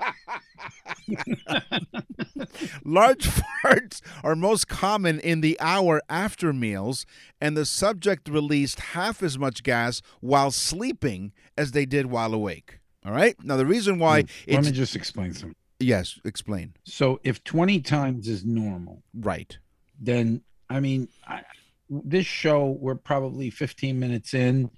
Large 2.83 3.27
farts 3.27 4.01
are 4.23 4.35
most 4.35 4.67
common 4.67 5.19
in 5.19 5.41
the 5.41 5.57
hour 5.59 6.01
after 6.09 6.53
meals, 6.53 7.05
and 7.39 7.55
the 7.55 7.65
subject 7.65 8.27
released 8.29 8.79
half 8.79 9.21
as 9.23 9.37
much 9.37 9.63
gas 9.63 10.01
while 10.21 10.51
sleeping 10.51 11.33
as 11.57 11.71
they 11.71 11.85
did 11.85 12.07
while 12.07 12.33
awake. 12.33 12.79
All 13.05 13.11
right. 13.13 13.35
Now 13.43 13.57
the 13.57 13.65
reason 13.65 13.99
why 13.99 14.21
Hmm. 14.47 14.53
Let 14.53 14.65
me 14.65 14.71
just 14.71 14.95
explain 14.95 15.33
something. 15.33 15.55
yes, 15.79 16.19
explain. 16.25 16.73
So, 16.83 17.19
if 17.23 17.43
20 17.43 17.79
times 17.81 18.27
is 18.27 18.43
normal, 18.45 19.03
Right. 19.13 19.57
then 19.99 20.41
I 20.69 20.79
mean, 20.81 21.07
I, 21.25 21.43
this 21.89 22.25
show 22.25 22.77
we're 22.81 22.95
probably 22.95 23.49
15 23.49 23.97
minutes 23.99 24.33
in. 24.33 24.69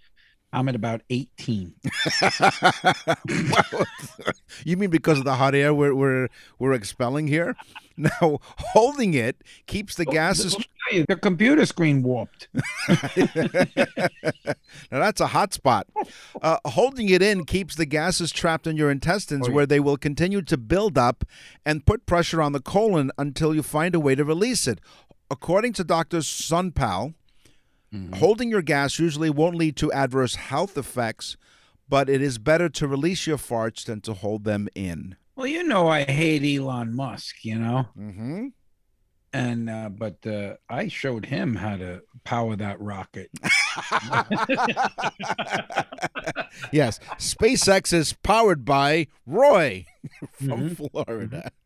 I'm 0.52 0.68
at 0.68 0.76
about 0.76 1.02
18. 1.10 1.74
You 4.66 4.78
mean 4.78 4.90
because 4.90 5.20
of 5.20 5.26
the 5.26 5.36
hot 5.36 5.54
air 5.56 5.74
we're 5.74 5.94
we're 5.94 6.28
we're 6.58 6.74
expelling 6.74 7.28
here? 7.28 7.56
Now 8.00 8.40
holding 8.58 9.14
it 9.14 9.44
keeps 9.68 9.96
the 9.96 10.06
gases. 10.06 10.56
The 10.90 11.18
computer 11.18 11.66
screen 11.66 12.02
warped. 12.02 12.48
now 12.88 12.94
that's 14.90 15.20
a 15.20 15.28
hot 15.28 15.54
spot. 15.54 15.86
Uh, 16.42 16.60
holding 16.66 17.10
it 17.10 17.22
in 17.22 17.44
keeps 17.44 17.76
the 17.76 17.86
gases 17.86 18.32
trapped 18.32 18.68
in 18.68 18.78
your 18.78 18.90
intestines, 18.90 19.48
Oh, 19.48 19.50
yeah. 19.50 19.56
where 19.56 19.66
they 19.66 19.82
will 19.82 19.98
continue 19.98 20.42
to 20.44 20.56
build 20.58 20.98
up 20.98 21.26
and 21.66 21.86
put 21.86 22.06
pressure 22.06 22.42
on 22.42 22.54
the 22.54 22.62
colon 22.62 23.12
until 23.18 23.54
you 23.54 23.62
find 23.64 23.94
a 23.94 24.00
way 24.00 24.16
to 24.16 24.24
release 24.24 24.66
it. 24.66 24.80
According 25.30 25.74
to 25.74 25.84
Dr. 25.84 26.20
Sunpal, 26.20 27.16
Mm-hmm. 27.94 28.14
holding 28.18 28.50
your 28.52 28.62
gas 28.62 29.00
usually 29.00 29.32
won't 29.32 29.56
lead 29.56 29.76
to 29.78 29.92
adverse 29.92 30.36
health 30.36 30.78
effects, 30.78 31.38
but 31.88 32.08
it 32.08 32.22
is 32.22 32.38
better 32.38 32.70
to 32.70 32.88
release 32.88 33.26
your 33.26 33.38
farts 33.38 33.84
than 33.86 34.00
to 34.02 34.14
hold 34.14 34.44
them 34.44 34.68
in. 34.76 35.16
Well, 35.36 35.48
you 35.48 35.64
know, 35.64 35.88
I 35.88 36.04
hate 36.04 36.44
Elon 36.60 36.96
Musk, 36.96 37.44
you 37.44 37.58
know, 37.58 37.88
Mm-hmm. 37.98 38.48
and 39.34 39.70
uh, 39.70 39.90
but 39.90 40.26
uh, 40.28 40.56
I 40.70 40.88
showed 40.88 41.26
him 41.26 41.56
how 41.56 41.78
to 41.78 42.04
power 42.24 42.56
that 42.58 42.80
rocket. 42.80 43.32
yes, 46.72 47.00
SpaceX 47.18 47.94
is 47.94 48.14
powered 48.24 48.66
by 48.66 49.08
Roy 49.26 49.86
from 50.32 50.70
Mm-hmm. 50.70 50.86
Florida. 50.86 51.52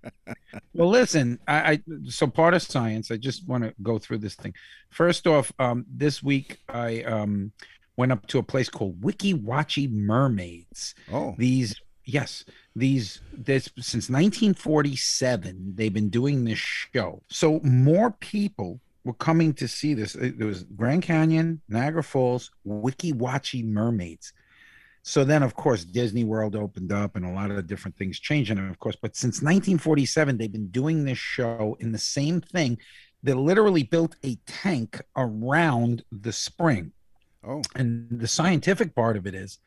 Well, 0.74 0.90
listen, 0.90 1.40
I, 1.48 1.72
I 1.74 1.80
so 2.06 2.28
part 2.28 2.54
of 2.54 2.62
science. 2.62 3.12
I 3.12 3.18
just 3.18 3.48
want 3.48 3.64
to 3.64 3.74
go 3.84 3.98
through 4.00 4.20
this 4.20 4.36
thing. 4.36 4.54
First 4.90 5.28
off, 5.28 5.52
um, 5.60 5.86
this 5.88 6.22
week 6.24 6.58
I 6.70 7.04
um 7.04 7.52
went 7.98 8.12
up 8.12 8.26
to 8.28 8.40
a 8.40 8.44
place 8.44 8.70
called 8.70 9.00
Weeki 9.02 9.34
Wachee 9.44 9.92
Mermaids. 9.92 10.96
Oh, 11.12 11.36
These, 11.38 11.76
yes, 12.06 12.44
these 12.76 13.22
this 13.32 13.70
since 13.80 14.10
1947 14.10 15.74
they've 15.76 15.94
been 15.94 16.10
doing 16.10 16.44
this 16.44 16.60
show. 16.60 17.22
So 17.30 17.60
more 17.62 18.12
people 18.12 18.80
were 19.06 19.14
coming 19.14 19.54
to 19.56 19.68
see 19.68 19.94
this. 19.94 20.14
There 20.14 20.48
was 20.48 20.64
Grand 20.76 21.04
Canyon, 21.04 21.62
Niagara 21.70 22.04
Falls, 22.04 22.52
Weeki 22.66 23.14
Wachee 23.14 23.66
Mermaids. 23.66 24.34
So 25.06 25.26
then, 25.26 25.44
of 25.44 25.54
course, 25.56 25.84
Disney 25.84 26.24
World 26.24 26.56
opened 26.56 26.94
up 26.94 27.18
and 27.18 27.26
a 27.26 27.32
lot 27.32 27.52
of 27.52 27.68
different 27.68 27.98
things 27.98 28.18
changed. 28.20 28.52
And 28.52 28.70
of 28.70 28.80
course, 28.80 28.96
but 29.00 29.18
since 29.18 29.42
1947, 29.42 30.38
they've 30.38 30.50
been 30.52 30.70
doing 30.70 31.04
this 31.04 31.18
show 31.18 31.76
in 31.82 31.92
the 31.92 31.98
same 31.98 32.40
thing. 32.40 32.78
They 33.22 33.34
literally 33.34 33.84
built 33.84 34.16
a 34.24 34.36
tank 34.48 35.02
around 35.18 36.06
the 36.12 36.32
spring. 36.32 36.94
oh, 37.46 37.62
And 37.76 38.08
the 38.12 38.30
scientific 38.30 38.96
part 38.96 39.18
of 39.18 39.28
it 39.28 39.36
is 39.36 39.60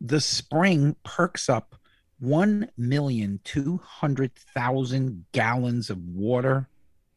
the 0.00 0.20
spring 0.20 0.96
perks 1.04 1.48
up 1.48 1.76
1,200,000 2.22 5.22
gallons 5.32 5.90
of 5.90 5.98
water 6.08 6.68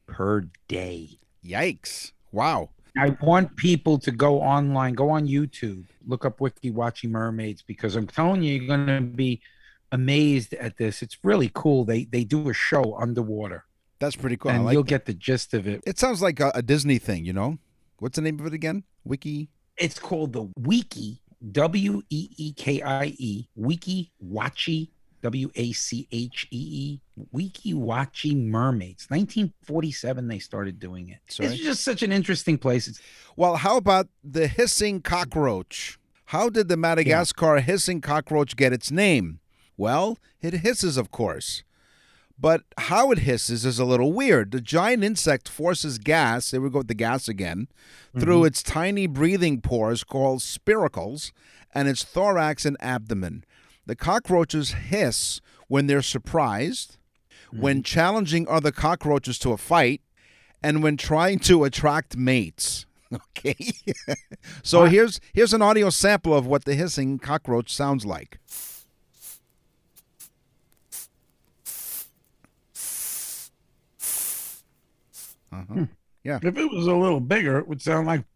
per 0.05 0.45
day. 0.67 1.17
yikes! 1.43 2.11
Wow. 2.31 2.69
I 2.97 3.15
want 3.21 3.55
people 3.55 3.97
to 3.99 4.11
go 4.11 4.41
online, 4.41 4.93
go 4.93 5.09
on 5.09 5.27
YouTube, 5.27 5.83
look 6.07 6.25
up 6.25 6.39
Weeki 6.39 6.73
Wachee 6.73 7.09
Mermaids 7.09 7.61
because 7.61 7.95
I'm 7.95 8.07
telling 8.07 8.41
you, 8.41 8.59
you're 8.59 8.77
going 8.77 8.87
to 8.87 9.01
be 9.01 9.41
amazed 9.91 10.53
at 10.55 10.77
this. 10.77 11.01
It's 11.01 11.17
really 11.23 11.51
cool. 11.53 11.85
They 11.85 12.05
they 12.05 12.23
do 12.23 12.49
a 12.49 12.53
show 12.53 12.95
underwater, 12.97 13.65
That's 13.99 14.15
pretty 14.15 14.37
cool. 14.37 14.51
And 14.51 14.65
like 14.65 14.73
you'll 14.73 14.83
that. 14.83 14.89
get 14.89 15.05
the 15.05 15.13
gist 15.13 15.53
of 15.53 15.67
it. 15.67 15.83
It 15.85 15.99
sounds 15.99 16.21
like 16.21 16.39
a, 16.39 16.51
a 16.55 16.61
Disney 16.61 16.97
thing, 16.97 17.25
you 17.25 17.33
know? 17.33 17.57
What's 17.99 18.15
the 18.15 18.21
name 18.21 18.39
of 18.39 18.45
it 18.45 18.53
again? 18.53 18.83
Weeki? 19.07 19.47
It's 19.77 19.99
called 19.99 20.33
the 20.33 20.45
Weeki 20.59 21.19
W 21.51 22.01
E 22.09 22.29
E 22.37 22.53
K 22.53 22.81
I 22.81 23.13
E 23.17 23.47
Weeki 23.59 24.09
Wachee 24.23 24.89
W 25.21 25.49
A 25.55 25.71
C 25.71 26.07
H 26.11 26.47
E 26.51 26.57
E 26.57 27.01
Weeki 27.33 27.73
Wachee 27.73 28.35
Mermaids. 28.35 29.07
1947 29.09 30.27
they 30.27 30.39
started 30.39 30.79
doing 30.79 31.09
it. 31.09 31.19
Sorry? 31.27 31.49
It's 31.49 31.61
just 31.61 31.83
such 31.83 32.03
an 32.03 32.11
interesting 32.11 32.57
place. 32.57 32.87
It's 32.87 33.01
Well, 33.35 33.57
how 33.57 33.77
about 33.77 34.07
the 34.23 34.47
hissing 34.47 35.01
cockroach? 35.01 35.97
How 36.29 36.49
did 36.49 36.67
the 36.67 36.77
Madagascar 36.77 37.59
hissing 37.59 38.01
cockroach 38.01 38.55
get 38.55 38.73
its 38.73 38.91
name? 38.91 39.39
Well, 39.77 40.17
it 40.41 40.53
hisses, 40.55 40.97
of 40.97 41.11
course. 41.11 41.63
But 42.37 42.63
how 42.77 43.11
it 43.11 43.19
hisses 43.19 43.65
is 43.65 43.79
a 43.79 43.85
little 43.85 44.11
weird. 44.11 44.51
The 44.51 44.59
giant 44.59 45.03
insect 45.03 45.47
forces 45.47 45.97
gas, 45.97 46.51
there 46.51 46.59
we 46.59 46.69
go 46.69 46.79
with 46.79 46.87
the 46.87 46.93
gas 46.93 47.27
again, 47.27 47.67
through 48.17 48.39
mm-hmm. 48.39 48.47
its 48.47 48.63
tiny 48.63 49.07
breathing 49.07 49.61
pores 49.61 50.03
called 50.03 50.39
spiracles 50.39 51.31
and 51.73 51.87
its 51.87 52.03
thorax 52.03 52.65
and 52.65 52.75
abdomen. 52.81 53.45
The 53.85 53.95
cockroaches 53.95 54.71
hiss 54.71 55.41
when 55.67 55.87
they're 55.87 56.01
surprised, 56.01 56.97
when 57.51 57.83
challenging 57.83 58.47
other 58.49 58.71
cockroaches 58.71 59.39
to 59.39 59.51
a 59.51 59.57
fight, 59.57 60.01
and 60.63 60.81
when 60.81 60.97
trying 60.97 61.39
to 61.39 61.63
attract 61.63 62.17
mates. 62.17 62.85
Okay. 63.37 63.55
so 64.63 64.85
here's 64.85 65.21
here's 65.31 65.53
an 65.53 65.61
audio 65.61 65.91
sample 65.91 66.33
of 66.33 66.47
what 66.47 66.65
the 66.65 66.73
hissing 66.73 67.19
cockroach 67.19 67.71
sounds 67.71 68.03
like. 68.03 68.39
Uh-huh. 75.51 75.85
Yeah. 76.23 76.39
if 76.41 76.57
it 76.57 76.71
was 76.71 76.87
a 76.87 76.93
little 76.95 77.19
bigger, 77.19 77.59
it 77.59 77.67
would 77.67 77.81
sound 77.81 78.07
like 78.07 78.23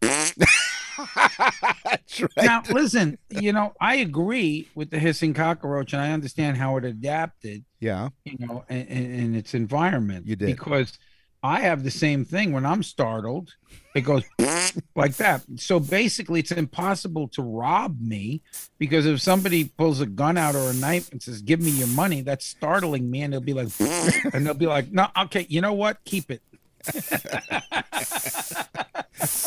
right. 1.16 2.00
now 2.38 2.62
listen 2.70 3.18
you 3.28 3.52
know 3.52 3.72
i 3.80 3.96
agree 3.96 4.68
with 4.74 4.90
the 4.90 4.98
hissing 4.98 5.34
cockroach 5.34 5.92
and 5.92 6.02
i 6.02 6.12
understand 6.12 6.56
how 6.56 6.76
it 6.76 6.84
adapted 6.84 7.64
Yeah. 7.80 8.08
you 8.24 8.36
know 8.38 8.64
in, 8.68 8.86
in, 8.86 9.34
its 9.34 9.54
environment 9.54 10.26
You 10.26 10.36
did. 10.36 10.46
because 10.46 10.98
i 11.42 11.60
have 11.60 11.84
the 11.84 11.90
same 11.90 12.24
thing 12.24 12.52
when 12.52 12.66
i'm 12.66 12.82
startled 12.82 13.54
it 13.94 14.02
goes 14.02 14.24
like 14.94 15.16
that 15.16 15.42
so 15.56 15.80
basically 15.80 16.40
it's 16.40 16.52
impossible 16.52 17.28
to 17.28 17.42
rob 17.42 17.98
me 18.00 18.42
because 18.78 19.06
if 19.06 19.20
somebody 19.20 19.64
pulls 19.64 20.00
a 20.00 20.06
gun 20.06 20.36
out 20.36 20.54
or 20.54 20.70
a 20.70 20.74
knife 20.74 21.10
and 21.12 21.22
says 21.22 21.42
give 21.42 21.60
me 21.60 21.70
your 21.70 21.88
money 21.88 22.20
that's 22.20 22.46
startling 22.46 23.10
me 23.10 23.22
and 23.22 23.32
they'll 23.32 23.40
be 23.40 23.54
like 23.54 23.68
and 24.34 24.46
they'll 24.46 24.54
be 24.54 24.66
like 24.66 24.92
no 24.92 25.08
okay 25.22 25.46
you 25.48 25.60
know 25.60 25.72
what 25.72 25.98
keep 26.04 26.30
it. 26.30 26.42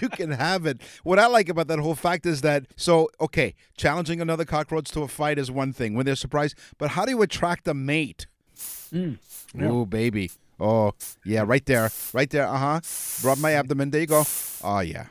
You 0.00 0.08
can 0.08 0.30
have 0.30 0.66
it. 0.66 0.80
What 1.02 1.18
I 1.18 1.26
like 1.26 1.48
about 1.48 1.68
that 1.68 1.78
whole 1.78 1.94
fact 1.94 2.26
is 2.26 2.40
that 2.42 2.66
so 2.76 3.10
okay, 3.20 3.54
challenging 3.76 4.20
another 4.20 4.44
cockroach 4.44 4.90
to 4.92 5.02
a 5.02 5.08
fight 5.08 5.38
is 5.38 5.50
one 5.50 5.72
thing 5.72 5.94
when 5.94 6.06
they're 6.06 6.16
surprised, 6.16 6.56
but 6.78 6.90
how 6.90 7.04
do 7.04 7.10
you 7.10 7.22
attract 7.22 7.68
a 7.68 7.74
mate? 7.74 8.26
Yeah. 8.90 9.12
Ooh, 9.62 9.86
baby. 9.86 10.30
Oh, 10.58 10.92
yeah, 11.24 11.42
right 11.46 11.64
there. 11.64 11.90
Right 12.12 12.28
there. 12.28 12.46
Uh 12.46 12.58
huh. 12.58 12.80
Rub 13.26 13.38
my 13.38 13.52
abdomen. 13.52 13.90
There 13.90 14.02
you 14.02 14.06
go. 14.06 14.24
Oh, 14.62 14.80
yeah. 14.80 15.06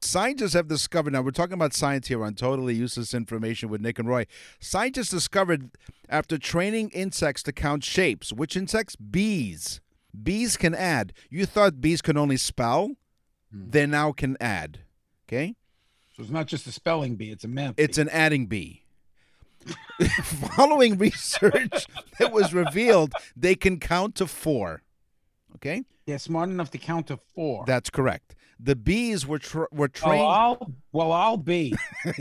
Scientists 0.00 0.52
have 0.52 0.68
discovered, 0.68 1.12
now 1.12 1.22
we're 1.22 1.30
talking 1.30 1.54
about 1.54 1.72
science 1.72 2.08
here 2.08 2.22
on 2.22 2.34
totally 2.34 2.74
useless 2.74 3.14
information 3.14 3.70
with 3.70 3.80
Nick 3.80 3.98
and 3.98 4.08
Roy. 4.08 4.26
Scientists 4.60 5.08
discovered 5.08 5.70
after 6.08 6.36
training 6.36 6.90
insects 6.90 7.42
to 7.44 7.52
count 7.52 7.82
shapes, 7.82 8.30
which 8.32 8.56
insects? 8.56 8.94
Bees. 8.96 9.80
Bees 10.20 10.56
can 10.56 10.74
add. 10.74 11.12
You 11.30 11.46
thought 11.46 11.80
bees 11.80 12.02
can 12.02 12.16
only 12.16 12.36
spell? 12.36 12.90
They 13.50 13.86
now 13.86 14.12
can 14.12 14.36
add. 14.40 14.80
Okay? 15.28 15.54
So 16.16 16.22
it's 16.22 16.30
not 16.32 16.46
just 16.46 16.66
a 16.66 16.72
spelling 16.72 17.16
bee; 17.16 17.30
it's 17.30 17.44
a 17.44 17.48
math. 17.48 17.74
It's 17.76 17.96
bee. 17.96 18.02
an 18.02 18.08
adding 18.10 18.46
bee. 18.46 18.84
Following 20.56 20.98
research 20.98 21.86
that 22.18 22.32
was 22.32 22.52
revealed, 22.52 23.12
they 23.36 23.54
can 23.54 23.78
count 23.78 24.14
to 24.16 24.26
four. 24.26 24.82
Okay, 25.56 25.84
They're 26.06 26.18
smart 26.18 26.48
enough 26.48 26.70
to 26.72 26.78
count 26.78 27.06
to 27.08 27.18
four. 27.34 27.64
that's 27.66 27.90
correct. 27.90 28.34
The 28.58 28.76
bees 28.76 29.26
were 29.26 29.38
tra- 29.38 29.68
were 29.72 29.86
oh, 29.86 29.88
trained. 29.88 30.22
I'll, 30.22 30.72
well, 30.92 31.12
I'll 31.12 31.36
be. 31.36 31.74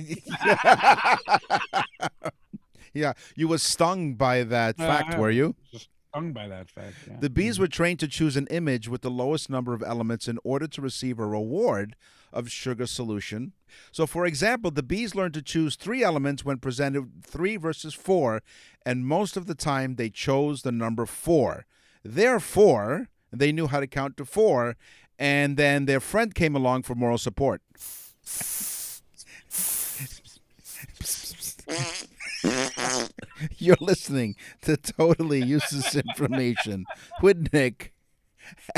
yeah, 2.94 3.14
you 3.36 3.48
were 3.48 3.58
stung 3.58 4.16
by 4.16 4.44
that 4.44 4.76
Uh, 4.80 4.86
fact, 4.88 5.18
were 5.18 5.32
you? 5.32 5.56
Just 5.72 5.90
stung 6.12 6.34
by 6.34 6.48
that 6.48 6.70
fact. 6.70 6.96
Yeah. 7.08 7.18
The 7.20 7.30
bees 7.30 7.56
mm-hmm. 7.56 7.64
were 7.64 7.68
trained 7.68 8.00
to 8.00 8.08
choose 8.08 8.38
an 8.38 8.48
image 8.48 8.88
with 8.88 9.02
the 9.02 9.10
lowest 9.10 9.50
number 9.50 9.74
of 9.74 9.84
elements 9.84 10.28
in 10.28 10.38
order 10.44 10.68
to 10.68 10.82
receive 10.82 11.20
a 11.20 11.26
reward 11.26 11.96
of 12.34 12.50
sugar 12.50 12.88
solution. 12.88 13.54
So, 13.92 14.06
for 14.06 14.26
example, 14.26 14.72
the 14.72 14.84
bees 14.84 15.16
learned 15.16 15.34
to 15.36 15.42
choose 15.42 15.76
three 15.76 16.04
elements 16.04 16.46
when 16.46 16.58
presented 16.58 17.24
three 17.24 17.58
versus 17.58 17.94
four, 17.94 18.42
and 18.86 19.06
most 19.06 19.38
of 19.38 19.48
the 19.48 19.56
time 19.56 19.96
they 19.96 20.10
chose 20.10 20.62
the 20.62 20.72
number 20.72 21.06
four. 21.06 21.66
Therefore, 22.04 23.10
they 23.32 23.52
knew 23.52 23.68
how 23.68 23.80
to 23.80 23.88
count 23.88 24.18
to 24.18 24.26
four, 24.26 24.76
and 25.20 25.58
then 25.58 25.86
their 25.86 26.00
friend 26.00 26.34
came 26.34 26.56
along 26.56 26.84
for 26.84 26.96
moral 26.96 27.18
support. 27.18 27.62
You're 33.58 33.78
listening 33.80 34.36
to 34.64 34.78
totally 34.78 35.42
useless 35.44 35.96
information 35.96 36.86
with 37.22 37.52
Nick 37.54 37.94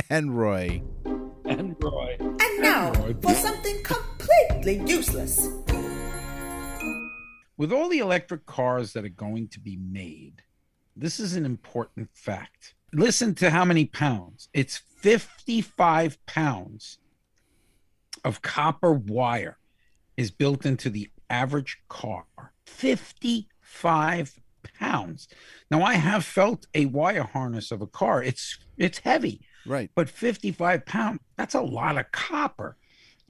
and 0.09 0.37
Roy. 0.37 0.81
and 1.45 1.75
Roy. 1.81 2.17
And 2.19 2.61
now 2.61 2.91
roy. 2.93 3.15
for 3.21 3.33
something 3.33 3.81
completely 3.83 4.83
useless. 4.85 5.47
With 7.57 7.71
all 7.71 7.87
the 7.87 7.99
electric 7.99 8.45
cars 8.45 8.93
that 8.93 9.05
are 9.05 9.09
going 9.09 9.47
to 9.49 9.59
be 9.59 9.77
made, 9.77 10.41
this 10.95 11.19
is 11.19 11.35
an 11.35 11.45
important 11.45 12.09
fact. 12.13 12.73
Listen 12.91 13.33
to 13.35 13.49
how 13.49 13.63
many 13.63 13.85
pounds. 13.85 14.49
It's 14.53 14.81
55 14.97 16.23
pounds 16.25 16.97
of 18.25 18.41
copper 18.41 18.93
wire 18.93 19.57
is 20.17 20.31
built 20.31 20.65
into 20.65 20.89
the 20.89 21.09
average 21.29 21.79
car. 21.87 22.25
55 23.73 24.39
pounds. 24.79 25.27
Now 25.71 25.83
I 25.83 25.95
have 25.95 26.23
felt 26.25 26.67
a 26.73 26.85
wire 26.85 27.23
harness 27.23 27.71
of 27.71 27.81
a 27.81 27.87
car. 27.87 28.23
It's 28.23 28.57
it's 28.77 28.99
heavy 28.99 29.41
Right. 29.65 29.89
but 29.95 30.09
55 30.09 30.85
pounds 30.85 31.19
that's 31.37 31.53
a 31.55 31.61
lot 31.61 31.97
of 31.97 32.11
copper 32.11 32.75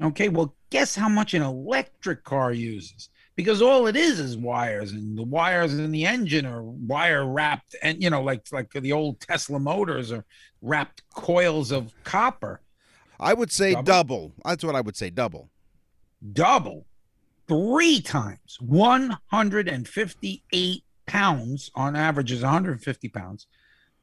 okay 0.02 0.30
well 0.30 0.56
guess 0.72 0.96
how 0.96 1.08
much 1.08 1.36
an 1.36 1.44
electric 1.44 2.24
car 2.24 2.52
uses 2.52 3.10
because 3.36 3.62
all 3.62 3.86
it 3.86 3.96
is 3.96 4.20
is 4.20 4.36
wires 4.36 4.94
and 4.94 5.16
the 5.16 5.22
wires 5.24 5.78
in 5.78 5.92
the 5.92 6.06
engine 6.08 6.48
are 6.48 6.64
wire 6.64 7.28
wrapped 7.28 7.76
and 7.84 8.02
you 8.02 8.10
know 8.10 8.24
like 8.24 8.42
like 8.52 8.72
the 8.72 8.92
old 8.92 9.20
tesla 9.20 9.60
motors 9.60 10.12
are 10.12 10.26
wrapped 10.64 11.04
coils 11.14 11.72
of 11.72 11.94
copper 12.04 12.62
I 13.20 13.34
would 13.36 13.52
say 13.52 13.74
Double? 13.74 13.84
double. 13.84 14.32
That's 14.44 14.64
what 14.64 14.76
I 14.76 14.82
would 14.82 14.98
say, 14.98 15.10
double. 15.12 15.50
double 16.34 16.88
three 17.48 18.02
times 18.02 18.58
158 18.62 20.84
pounds 21.06 21.70
on 21.76 21.96
average 21.96 22.32
is 22.32 22.42
150 22.42 23.10
pounds 23.10 23.46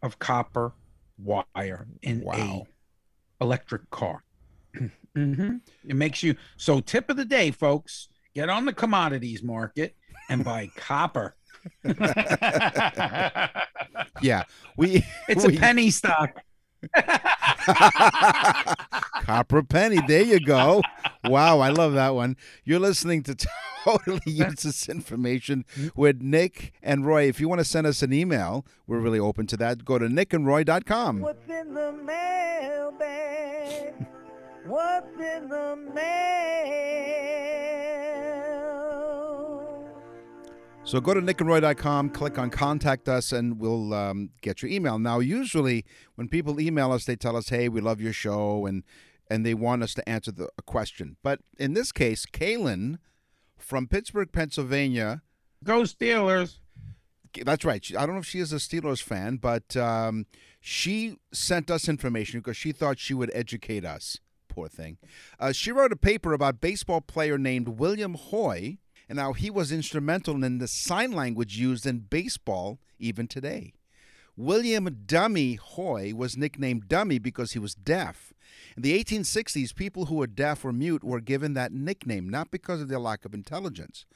of 0.02 0.18
copper 0.18 0.72
wire 1.18 1.86
in 2.02 2.20
Wow. 2.22 2.66
a 3.40 3.44
electric 3.44 3.88
car 3.90 4.22
hmm 5.14 5.56
it 5.86 5.96
makes 5.96 6.22
you 6.22 6.36
so 6.56 6.80
tip 6.80 7.10
of 7.10 7.16
the 7.16 7.24
day 7.24 7.50
folks 7.50 8.08
get 8.34 8.48
on 8.48 8.64
the 8.66 8.72
commodities 8.72 9.42
market 9.42 9.96
and 10.28 10.44
buy 10.44 10.70
copper 10.76 11.34
Yeah. 14.22 14.44
We 14.76 15.04
it's 15.28 15.44
we- 15.46 15.56
a 15.56 15.60
penny 15.60 15.90
stock 15.90 16.30
Copper 19.22 19.62
penny. 19.62 19.98
There 20.08 20.22
you 20.22 20.40
go. 20.40 20.80
Wow, 21.24 21.60
I 21.60 21.68
love 21.68 21.92
that 21.94 22.14
one. 22.14 22.36
You're 22.64 22.78
listening 22.78 23.22
to 23.24 23.36
totally 23.84 24.20
useless 24.24 24.88
information 24.88 25.64
with 25.94 26.22
Nick 26.22 26.72
and 26.82 27.06
Roy. 27.06 27.28
If 27.28 27.40
you 27.40 27.48
want 27.48 27.60
to 27.60 27.64
send 27.64 27.86
us 27.86 28.02
an 28.02 28.12
email, 28.12 28.64
we're 28.86 29.00
really 29.00 29.18
open 29.18 29.46
to 29.48 29.56
that. 29.58 29.84
Go 29.84 29.98
to 29.98 30.06
nickandroy.com. 30.06 31.20
What's 31.20 31.48
in 31.48 31.74
the 31.74 31.92
mailbag? 31.92 32.86
What's 34.64 35.20
in 35.20 35.48
the 35.48 35.76
mail? 35.94 36.20
So 40.84 41.00
go 41.00 41.14
to 41.14 41.20
nickandroy.com, 41.20 42.10
click 42.10 42.38
on 42.38 42.50
contact 42.50 43.08
us, 43.08 43.30
and 43.32 43.60
we'll 43.60 43.94
um, 43.94 44.30
get 44.40 44.62
your 44.62 44.70
email. 44.70 44.98
Now, 44.98 45.20
usually 45.20 45.84
when 46.14 46.28
people 46.28 46.58
email 46.60 46.90
us, 46.92 47.04
they 47.04 47.14
tell 47.14 47.36
us, 47.36 47.50
hey, 47.50 47.68
we 47.68 47.80
love 47.80 48.00
your 48.00 48.12
show, 48.12 48.66
and 48.66 48.82
and 49.30 49.46
they 49.46 49.54
want 49.54 49.82
us 49.82 49.94
to 49.94 50.08
answer 50.08 50.32
the, 50.32 50.48
a 50.58 50.62
question. 50.62 51.16
But 51.22 51.40
in 51.58 51.74
this 51.74 51.92
case, 51.92 52.26
Kaylin 52.26 52.98
from 53.56 53.86
Pittsburgh, 53.86 54.32
Pennsylvania, 54.32 55.22
go 55.64 55.82
steelers 55.82 56.56
that's 57.44 57.64
right. 57.64 57.84
I 57.96 58.06
don't 58.06 58.14
know 58.14 58.20
if 58.20 58.26
she 58.26 58.40
is 58.40 58.52
a 58.52 58.56
Steelers 58.56 59.02
fan, 59.02 59.36
but 59.36 59.76
um, 59.76 60.26
she 60.60 61.16
sent 61.32 61.70
us 61.70 61.88
information 61.88 62.40
because 62.40 62.56
she 62.56 62.72
thought 62.72 62.98
she 62.98 63.14
would 63.14 63.30
educate 63.34 63.84
us. 63.84 64.18
Poor 64.48 64.68
thing. 64.68 64.98
Uh, 65.38 65.52
she 65.52 65.70
wrote 65.70 65.92
a 65.92 65.96
paper 65.96 66.32
about 66.32 66.60
baseball 66.60 67.00
player 67.00 67.38
named 67.38 67.68
William 67.68 68.14
Hoy 68.14 68.78
and 69.08 69.18
how 69.18 69.32
he 69.32 69.48
was 69.48 69.70
instrumental 69.70 70.42
in 70.42 70.58
the 70.58 70.68
sign 70.68 71.12
language 71.12 71.56
used 71.56 71.86
in 71.86 72.00
baseball 72.00 72.80
even 72.98 73.28
today. 73.28 73.74
William 74.44 75.02
Dummy 75.04 75.56
Hoy 75.56 76.12
was 76.14 76.34
nicknamed 76.36 76.88
Dummy 76.88 77.18
because 77.18 77.52
he 77.52 77.58
was 77.58 77.74
deaf. 77.74 78.32
In 78.74 78.82
the 78.82 78.98
1860s, 79.04 79.74
people 79.74 80.06
who 80.06 80.14
were 80.14 80.26
deaf 80.26 80.64
or 80.64 80.72
mute 80.72 81.04
were 81.04 81.20
given 81.20 81.52
that 81.54 81.72
nickname, 81.72 82.26
not 82.28 82.50
because 82.50 82.80
of 82.80 82.88
their 82.88 82.98
lack 82.98 83.26
of 83.26 83.34
intelligence. 83.34 84.06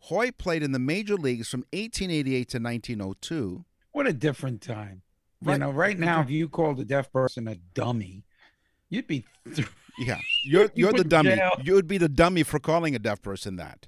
Hoy 0.00 0.30
played 0.30 0.62
in 0.62 0.72
the 0.72 0.78
major 0.78 1.16
leagues 1.16 1.48
from 1.48 1.64
1888 1.72 2.48
to 2.48 2.58
1902. 2.58 3.64
what 3.92 4.06
a 4.06 4.12
different 4.12 4.60
time 4.62 5.02
Right. 5.42 5.54
you 5.54 5.58
know 5.58 5.70
right 5.70 5.98
now 5.98 6.22
if 6.22 6.30
you 6.30 6.48
called 6.48 6.80
a 6.80 6.84
deaf 6.86 7.12
person 7.12 7.46
a 7.48 7.56
dummy 7.74 8.24
you'd 8.88 9.06
be 9.06 9.24
Yeah, 9.98 10.18
you're 10.46 10.64
You 10.74 10.86
you're 10.86 10.92
the 10.94 11.04
dummy. 11.04 11.38
You 11.62 11.74
would 11.74 11.86
be 11.86 11.98
the 11.98 12.08
dummy 12.08 12.42
for 12.44 12.58
calling 12.58 12.94
a 12.94 12.98
deaf 12.98 13.20
person 13.20 13.56
that. 13.56 13.86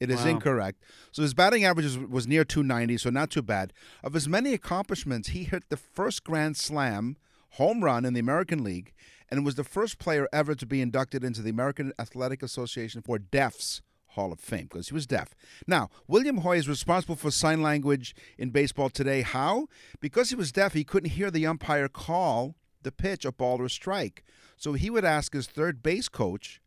It 0.00 0.10
is 0.10 0.20
Wow. 0.24 0.30
incorrect. 0.30 0.82
So 1.12 1.22
his 1.22 1.34
batting 1.34 1.64
average 1.64 1.86
was, 1.86 1.98
was 1.98 2.26
near 2.26 2.44
290, 2.44 2.98
so 2.98 3.10
not 3.10 3.30
too 3.30 3.42
bad. 3.42 3.72
Of 4.02 4.12
his 4.14 4.28
many 4.28 4.52
accomplishments, 4.52 5.28
he 5.28 5.44
hit 5.44 5.68
the 5.68 5.76
first 5.76 6.24
Grand 6.24 6.56
Slam 6.56 7.16
home 7.50 7.84
run 7.84 8.04
in 8.04 8.12
the 8.14 8.20
American 8.20 8.64
League 8.64 8.92
and 9.30 9.44
was 9.44 9.54
the 9.54 9.64
first 9.64 9.98
player 9.98 10.28
ever 10.32 10.54
to 10.54 10.66
be 10.66 10.80
inducted 10.80 11.22
into 11.24 11.40
the 11.42 11.50
American 11.50 11.92
Athletic 11.98 12.42
Association 12.42 13.00
for 13.02 13.18
Deafs 13.18 13.80
Hall 14.08 14.32
of 14.32 14.40
Fame 14.40 14.64
because 14.64 14.88
he 14.88 14.94
was 14.94 15.06
deaf. 15.06 15.34
Now, 15.66 15.88
William 16.06 16.38
Hoy 16.38 16.56
is 16.56 16.68
responsible 16.68 17.16
for 17.16 17.30
sign 17.30 17.62
language 17.62 18.14
in 18.38 18.50
baseball 18.50 18.90
today. 18.90 19.22
How? 19.22 19.68
Because 20.00 20.30
he 20.30 20.36
was 20.36 20.52
deaf, 20.52 20.72
he 20.72 20.84
couldn't 20.84 21.10
hear 21.10 21.30
the 21.30 21.46
umpire 21.46 21.88
call 21.88 22.56
the 22.82 22.92
pitch, 22.92 23.24
a 23.24 23.32
ball 23.32 23.60
or 23.60 23.64
a 23.64 23.70
strike. 23.70 24.22
So 24.56 24.74
he 24.74 24.90
would 24.90 25.04
ask 25.04 25.32
his 25.32 25.46
third 25.46 25.82
base 25.82 26.08
coach 26.08 26.60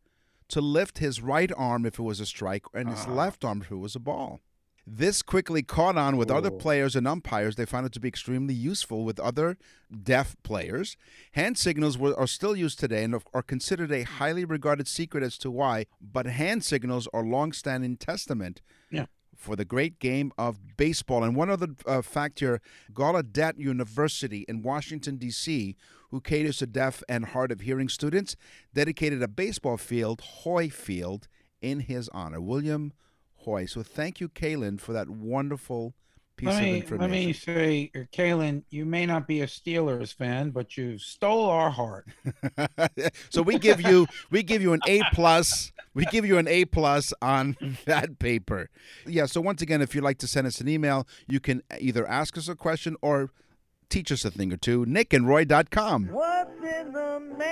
to 0.48 0.60
lift 0.60 0.98
his 0.98 1.20
right 1.20 1.50
arm 1.56 1.84
if 1.86 1.98
it 1.98 2.02
was 2.02 2.20
a 2.20 2.26
strike 2.26 2.64
and 2.74 2.88
his 2.88 3.06
left 3.06 3.44
arm 3.44 3.62
if 3.62 3.70
it 3.70 3.76
was 3.76 3.94
a 3.94 4.00
ball. 4.00 4.40
This 4.90 5.20
quickly 5.20 5.62
caught 5.62 5.98
on 5.98 6.16
with 6.16 6.30
other 6.30 6.50
players 6.50 6.96
and 6.96 7.06
umpires. 7.06 7.56
They 7.56 7.66
found 7.66 7.84
it 7.84 7.92
to 7.92 8.00
be 8.00 8.08
extremely 8.08 8.54
useful 8.54 9.04
with 9.04 9.20
other 9.20 9.58
deaf 10.02 10.34
players. 10.42 10.96
Hand 11.32 11.58
signals 11.58 11.98
were, 11.98 12.18
are 12.18 12.26
still 12.26 12.56
used 12.56 12.78
today 12.78 13.04
and 13.04 13.14
are 13.34 13.42
considered 13.42 13.92
a 13.92 14.04
highly 14.04 14.46
regarded 14.46 14.88
secret 14.88 15.22
as 15.22 15.36
to 15.38 15.50
why, 15.50 15.84
but 16.00 16.24
hand 16.24 16.64
signals 16.64 17.06
are 17.12 17.22
long-standing 17.22 17.98
testament 17.98 18.62
Yeah. 18.90 19.06
for 19.36 19.56
the 19.56 19.66
great 19.66 19.98
game 19.98 20.32
of 20.38 20.78
baseball. 20.78 21.22
And 21.22 21.36
one 21.36 21.50
other 21.50 21.68
uh, 21.84 22.00
fact 22.00 22.40
here 22.40 22.62
Gallaudet 22.94 23.58
University 23.58 24.46
in 24.48 24.62
Washington, 24.62 25.16
D.C., 25.18 25.76
who 26.10 26.20
caters 26.20 26.58
to 26.58 26.66
deaf 26.66 27.02
and 27.08 27.26
hard 27.26 27.52
of 27.52 27.60
hearing 27.60 27.88
students, 27.88 28.36
dedicated 28.74 29.22
a 29.22 29.28
baseball 29.28 29.76
field, 29.76 30.20
Hoy 30.20 30.68
Field, 30.68 31.28
in 31.60 31.80
his 31.80 32.08
honor. 32.10 32.40
William 32.40 32.92
Hoy. 33.42 33.66
so 33.66 33.82
thank 33.82 34.20
you, 34.20 34.28
Kaylin, 34.28 34.80
for 34.80 34.92
that 34.92 35.08
wonderful 35.08 35.94
piece 36.36 36.48
Let 36.48 36.62
of 36.62 36.68
information. 36.68 37.00
let 37.00 37.10
me 37.10 37.32
say, 37.32 37.90
uh, 37.94 37.98
Kaylin, 38.12 38.62
you 38.70 38.86
may 38.86 39.04
not 39.04 39.26
be 39.26 39.42
a 39.42 39.46
Steelers 39.46 40.14
fan, 40.14 40.50
but 40.50 40.76
you 40.76 40.98
stole 40.98 41.50
our 41.50 41.70
heart. 41.70 42.06
so 43.30 43.42
we 43.42 43.58
give 43.58 43.80
you 43.80 44.06
we 44.30 44.42
give 44.42 44.62
you 44.62 44.72
an 44.72 44.80
A 44.86 45.02
plus. 45.12 45.72
We 45.94 46.04
give 46.06 46.24
you 46.24 46.38
an 46.38 46.48
A 46.48 46.64
plus 46.64 47.12
on 47.20 47.56
that 47.86 48.18
paper. 48.18 48.70
Yeah. 49.06 49.26
So 49.26 49.40
once 49.40 49.60
again, 49.62 49.82
if 49.82 49.94
you'd 49.94 50.04
like 50.04 50.18
to 50.18 50.28
send 50.28 50.46
us 50.46 50.60
an 50.60 50.68
email, 50.68 51.06
you 51.26 51.40
can 51.40 51.62
either 51.78 52.06
ask 52.08 52.38
us 52.38 52.48
a 52.48 52.54
question 52.54 52.96
or 53.02 53.30
teach 53.88 54.12
us 54.12 54.24
a 54.24 54.30
thing 54.30 54.52
or 54.52 54.56
two. 54.56 54.84
NickandRoy.com. 54.86 56.08
What's 56.08 56.50
in 56.62 56.92
the 56.92 57.20
mail? 57.38 57.48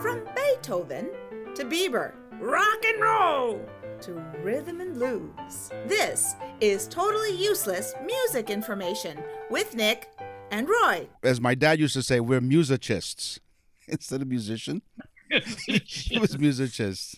From 0.00 0.22
Beethoven 0.34 1.10
to 1.54 1.64
Bieber, 1.64 2.12
rock 2.40 2.84
and 2.84 3.00
roll 3.00 3.60
to 4.02 4.12
rhythm 4.42 4.80
and 4.80 4.94
blues. 4.94 5.70
This 5.86 6.34
is 6.60 6.86
totally 6.88 7.36
useless 7.36 7.94
music 8.04 8.50
information 8.50 9.22
with 9.50 9.74
Nick 9.74 10.08
and 10.50 10.68
Roy. 10.68 11.08
As 11.22 11.40
my 11.40 11.54
dad 11.54 11.78
used 11.80 11.94
to 11.94 12.02
say, 12.02 12.20
we're 12.20 12.40
musicists 12.40 13.40
instead 13.88 14.22
of 14.22 14.28
musician. 14.28 14.82
It 15.28 16.20
was 16.20 16.38
musicists. 16.38 17.16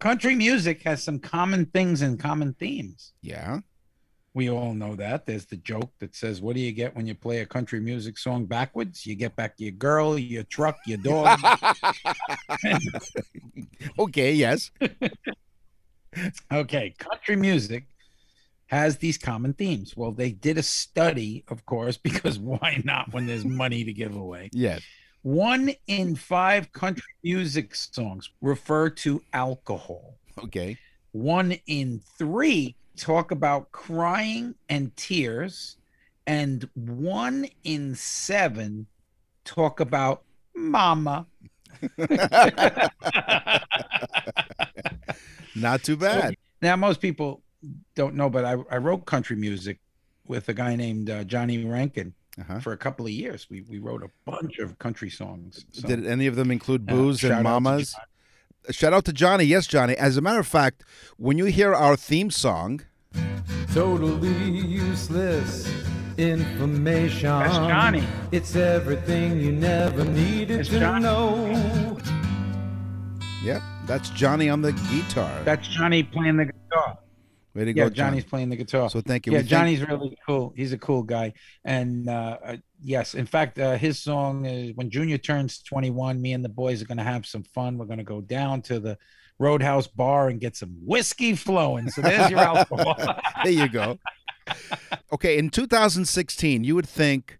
Country 0.00 0.34
music 0.34 0.82
has 0.82 1.02
some 1.02 1.18
common 1.18 1.66
things 1.66 2.02
and 2.02 2.18
common 2.18 2.54
themes. 2.54 3.12
Yeah. 3.22 3.60
We 4.32 4.48
all 4.48 4.74
know 4.74 4.96
that. 4.96 5.26
There's 5.26 5.46
the 5.46 5.56
joke 5.56 5.92
that 5.98 6.14
says, 6.16 6.40
What 6.40 6.54
do 6.56 6.60
you 6.60 6.72
get 6.72 6.96
when 6.96 7.06
you 7.06 7.14
play 7.14 7.40
a 7.40 7.46
country 7.46 7.80
music 7.80 8.16
song 8.16 8.46
backwards? 8.46 9.04
You 9.06 9.14
get 9.14 9.36
back 9.36 9.54
your 9.58 9.72
girl, 9.72 10.18
your 10.18 10.44
truck, 10.44 10.78
your 10.86 10.98
dog. 10.98 11.38
Okay. 13.98 14.32
Yes. 14.34 14.70
okay, 16.52 16.94
country 16.98 17.36
music 17.36 17.84
has 18.66 18.98
these 18.98 19.18
common 19.18 19.52
themes. 19.52 19.96
Well, 19.96 20.12
they 20.12 20.30
did 20.30 20.58
a 20.58 20.62
study, 20.62 21.44
of 21.48 21.66
course, 21.66 21.96
because 22.02 22.38
why 22.38 22.80
not 22.84 23.12
when 23.12 23.26
there's 23.26 23.44
money 23.44 23.84
to 23.84 23.92
give 23.92 24.14
away? 24.16 24.50
Yes. 24.52 24.82
One 25.22 25.72
in 25.86 26.16
five 26.16 26.72
country 26.72 27.12
music 27.22 27.74
songs 27.74 28.30
refer 28.40 28.88
to 28.90 29.22
alcohol. 29.32 30.16
Okay. 30.38 30.78
One 31.12 31.52
in 31.66 32.00
three 32.18 32.74
talk 32.96 33.30
about 33.30 33.70
crying 33.72 34.54
and 34.68 34.96
tears. 34.96 35.76
And 36.26 36.68
one 36.74 37.46
in 37.64 37.94
seven 37.94 38.86
talk 39.44 39.80
about 39.80 40.22
mama. 40.54 41.26
Not 45.54 45.82
too 45.82 45.96
bad. 45.96 46.36
Now, 46.62 46.76
most 46.76 47.00
people 47.00 47.42
don't 47.94 48.14
know, 48.14 48.30
but 48.30 48.44
I, 48.44 48.56
I 48.70 48.76
wrote 48.76 49.06
country 49.06 49.36
music 49.36 49.80
with 50.26 50.48
a 50.48 50.54
guy 50.54 50.76
named 50.76 51.10
uh, 51.10 51.24
Johnny 51.24 51.64
Rankin 51.64 52.14
Uh-huh. 52.40 52.60
for 52.60 52.72
a 52.72 52.76
couple 52.76 53.04
of 53.06 53.12
years. 53.12 53.46
We 53.50 53.62
we 53.62 53.78
wrote 53.78 54.02
a 54.02 54.10
bunch 54.24 54.58
of 54.58 54.78
country 54.78 55.10
songs. 55.10 55.64
So, 55.72 55.86
Did 55.88 56.06
any 56.06 56.26
of 56.26 56.36
them 56.36 56.50
include 56.50 56.90
uh, 56.90 56.94
booze 56.94 57.20
shout 57.20 57.32
out 57.32 57.36
and 57.38 57.44
mamas? 57.44 57.94
Shout 58.70 58.92
out 58.92 59.04
to 59.06 59.12
Johnny. 59.12 59.44
Yes, 59.44 59.66
Johnny. 59.66 59.94
As 59.96 60.16
a 60.16 60.20
matter 60.20 60.40
of 60.40 60.46
fact, 60.46 60.84
when 61.16 61.38
you 61.38 61.46
hear 61.46 61.74
our 61.74 61.96
theme 61.96 62.30
song, 62.30 62.80
Totally 63.72 64.28
useless 64.50 65.70
information. 66.18 67.28
That's 67.28 67.54
Johnny. 67.56 68.04
It's 68.32 68.54
everything 68.56 69.40
you 69.40 69.52
never 69.52 70.04
needed 70.04 70.60
It's 70.60 70.68
to 70.70 70.80
Johnny. 70.80 71.02
know. 71.04 71.98
yep, 73.42 73.62
that's 73.86 74.10
Johnny 74.10 74.48
on 74.48 74.60
the 74.62 74.72
guitar. 74.72 75.42
That's 75.44 75.66
Johnny 75.68 76.02
playing 76.02 76.36
the 76.36 76.46
guitar. 76.46 76.98
Way 77.54 77.64
to 77.64 77.70
Yeah, 77.76 77.84
go, 77.84 77.90
Johnny's 77.90 78.22
Johnny. 78.22 78.30
playing 78.30 78.48
the 78.50 78.56
guitar. 78.56 78.88
So 78.90 79.00
thank 79.00 79.26
you. 79.26 79.32
yeah, 79.32 79.38
We 79.40 79.44
Johnny's 79.44 79.80
really 79.86 80.16
cool. 80.26 80.52
He's 80.56 80.72
a 80.72 80.78
cool 80.78 81.02
guy, 81.02 81.32
and 81.64 82.08
uh, 82.08 82.36
uh, 82.44 82.56
yes, 82.82 83.14
in 83.14 83.26
fact, 83.26 83.58
uh, 83.58 83.76
his 83.76 83.98
song 83.98 84.44
is 84.46 84.72
when 84.76 84.88
Junior 84.90 85.18
turns 85.18 85.60
twenty-one. 85.62 86.20
Me 86.22 86.32
and 86.32 86.44
the 86.44 86.48
boys 86.48 86.80
are 86.80 86.86
going 86.86 86.98
to 86.98 87.04
have 87.04 87.26
some 87.26 87.42
fun. 87.42 87.76
We're 87.78 87.86
going 87.86 87.98
to 87.98 88.04
go 88.04 88.20
down 88.20 88.62
to 88.62 88.78
the 88.78 88.96
Roadhouse 89.38 89.86
bar 89.88 90.28
and 90.28 90.40
get 90.40 90.54
some 90.56 90.76
whiskey 90.84 91.34
flowing. 91.34 91.90
So 91.90 92.02
there's 92.02 92.30
your 92.30 92.38
alcohol. 92.54 92.94
there 93.42 93.52
you 93.52 93.68
go. 93.68 93.98
Okay, 95.12 95.38
in 95.38 95.50
2016, 95.50 96.64
you 96.64 96.74
would 96.74 96.88
think 96.88 97.38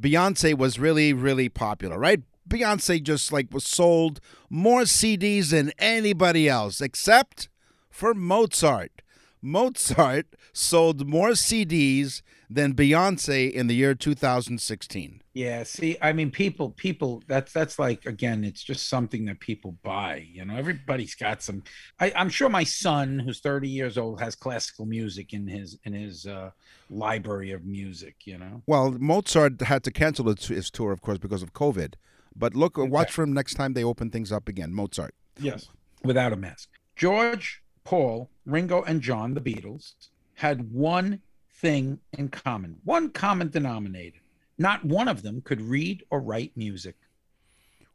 Beyonce 0.00 0.56
was 0.56 0.78
really, 0.78 1.12
really 1.12 1.48
popular, 1.48 1.98
right? 1.98 2.20
Beyonce 2.48 3.02
just 3.02 3.32
like 3.32 3.52
was 3.52 3.64
sold 3.64 4.20
more 4.50 4.82
CDs 4.82 5.50
than 5.50 5.72
anybody 5.78 6.48
else, 6.48 6.80
except 6.80 7.48
for 7.90 8.12
Mozart. 8.14 9.02
Mozart 9.42 10.26
sold 10.52 11.06
more 11.06 11.30
CDs 11.30 12.22
than 12.48 12.74
Beyonce 12.74 13.50
in 13.50 13.66
the 13.66 13.74
year 13.74 13.94
2016. 13.94 15.22
Yeah, 15.34 15.62
see, 15.64 15.96
I 16.00 16.12
mean, 16.12 16.30
people, 16.30 16.70
people, 16.70 17.22
that's 17.26 17.52
that's 17.52 17.78
like 17.78 18.06
again, 18.06 18.44
it's 18.44 18.62
just 18.62 18.88
something 18.88 19.24
that 19.24 19.40
people 19.40 19.76
buy. 19.82 20.26
You 20.30 20.44
know, 20.44 20.56
everybody's 20.56 21.14
got 21.14 21.42
some. 21.42 21.62
I, 21.98 22.12
I'm 22.14 22.28
sure 22.28 22.48
my 22.48 22.64
son, 22.64 23.18
who's 23.18 23.40
30 23.40 23.68
years 23.68 23.98
old, 23.98 24.20
has 24.20 24.34
classical 24.34 24.84
music 24.86 25.32
in 25.32 25.46
his 25.48 25.78
in 25.84 25.94
his 25.94 26.26
uh, 26.26 26.50
library 26.90 27.52
of 27.52 27.64
music. 27.64 28.16
You 28.24 28.38
know, 28.38 28.62
Well, 28.66 28.92
Mozart 28.92 29.62
had 29.62 29.82
to 29.84 29.90
cancel 29.90 30.26
his, 30.26 30.46
his 30.46 30.70
tour, 30.70 30.92
of 30.92 31.00
course, 31.00 31.18
because 31.18 31.42
of 31.42 31.52
COVID. 31.52 31.94
But 32.36 32.54
look, 32.54 32.76
watch 32.78 33.10
for 33.10 33.22
him 33.24 33.32
next 33.32 33.54
time 33.54 33.72
they 33.72 33.84
open 33.84 34.10
things 34.10 34.30
up 34.30 34.48
again. 34.48 34.72
Mozart. 34.72 35.14
yes, 35.38 35.68
without 36.04 36.32
a 36.32 36.36
mask. 36.36 36.68
George, 36.94 37.62
Paul, 37.84 38.30
Ringo, 38.46 38.82
and 38.82 39.00
John, 39.00 39.34
the 39.34 39.40
Beatles, 39.40 39.94
had 40.34 40.72
one 40.72 41.20
thing 41.54 42.00
in 42.18 42.28
common, 42.28 42.78
one 42.84 43.10
common 43.10 43.50
denominator. 43.50 44.18
Not 44.58 44.84
one 44.84 45.08
of 45.08 45.22
them 45.22 45.40
could 45.42 45.60
read 45.60 46.04
or 46.10 46.20
write 46.20 46.52
music. 46.56 46.96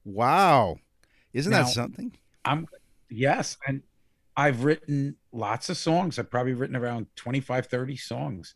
Wow. 0.06 0.80
Isn't 1.34 1.52
Now- 1.52 1.64
that 1.64 1.72
something? 1.72 2.14
I'm 2.46 2.68
yes, 3.10 3.58
and 3.68 3.84
I've 4.38 4.64
written 4.64 5.18
lots 5.32 5.70
of 5.70 5.78
songs. 5.78 6.18
I've 6.18 6.30
probably 6.32 6.54
written 6.54 6.76
around 6.76 7.08
25, 7.16 7.66
30 7.66 7.98
songs, 7.98 8.56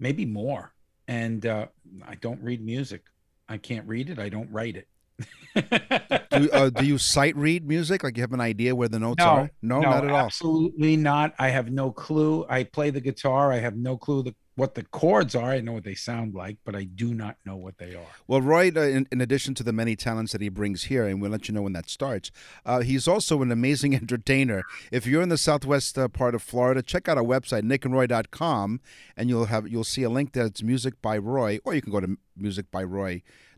maybe 0.00 0.24
more. 0.24 0.72
And 1.06 1.46
uh, 1.46 1.66
I 2.06 2.16
don't 2.16 2.42
read 2.42 2.64
music. 2.64 3.04
I 3.48 3.58
can't 3.58 3.86
read 3.86 4.10
it. 4.10 4.18
I 4.18 4.28
don't 4.28 4.50
write 4.50 4.76
it. 4.76 4.88
do, 5.54 6.50
uh, 6.50 6.70
do 6.70 6.84
you 6.84 6.98
sight 6.98 7.36
read 7.36 7.66
music? 7.66 8.02
Like 8.02 8.16
you 8.16 8.22
have 8.22 8.32
an 8.32 8.40
idea 8.40 8.74
where 8.74 8.88
the 8.88 8.98
notes 8.98 9.18
no, 9.18 9.26
are? 9.26 9.50
No, 9.62 9.80
no, 9.80 9.90
not 9.90 10.04
at 10.04 10.10
all. 10.10 10.26
Absolutely 10.26 10.96
not. 10.96 11.34
I 11.38 11.48
have 11.48 11.70
no 11.70 11.90
clue. 11.90 12.46
I 12.48 12.64
play 12.64 12.90
the 12.90 13.00
guitar. 13.00 13.52
I 13.52 13.58
have 13.58 13.76
no 13.76 13.96
clue 13.96 14.22
the, 14.22 14.34
what 14.54 14.74
the 14.74 14.84
chords 14.84 15.34
are. 15.34 15.52
I 15.52 15.60
know 15.60 15.72
what 15.72 15.84
they 15.84 15.94
sound 15.94 16.34
like, 16.34 16.58
but 16.64 16.74
I 16.74 16.84
do 16.84 17.14
not 17.14 17.36
know 17.44 17.56
what 17.56 17.78
they 17.78 17.94
are. 17.94 18.06
Well, 18.26 18.42
Roy, 18.42 18.70
uh, 18.74 18.80
in, 18.80 19.08
in 19.10 19.20
addition 19.20 19.54
to 19.54 19.62
the 19.62 19.72
many 19.72 19.96
talents 19.96 20.32
that 20.32 20.40
he 20.40 20.48
brings 20.48 20.84
here, 20.84 21.06
and 21.06 21.20
we'll 21.20 21.30
let 21.30 21.48
you 21.48 21.54
know 21.54 21.62
when 21.62 21.72
that 21.72 21.88
starts, 21.88 22.30
uh, 22.64 22.80
he's 22.80 23.08
also 23.08 23.42
an 23.42 23.50
amazing 23.50 23.94
entertainer. 23.94 24.62
If 24.92 25.06
you're 25.06 25.22
in 25.22 25.28
the 25.28 25.38
southwest 25.38 25.98
uh, 25.98 26.08
part 26.08 26.34
of 26.34 26.42
Florida, 26.42 26.82
check 26.82 27.08
out 27.08 27.18
our 27.18 27.24
website, 27.24 27.62
nickandroy.com, 27.62 28.80
and 29.16 29.28
you'll 29.28 29.46
have 29.46 29.68
you'll 29.68 29.84
see 29.84 30.02
a 30.02 30.10
link 30.10 30.32
that's 30.32 30.62
Music 30.62 31.00
by 31.02 31.18
Roy, 31.18 31.58
or 31.64 31.74
you 31.74 31.82
can 31.82 31.92
go 31.92 32.00
to 32.00 32.16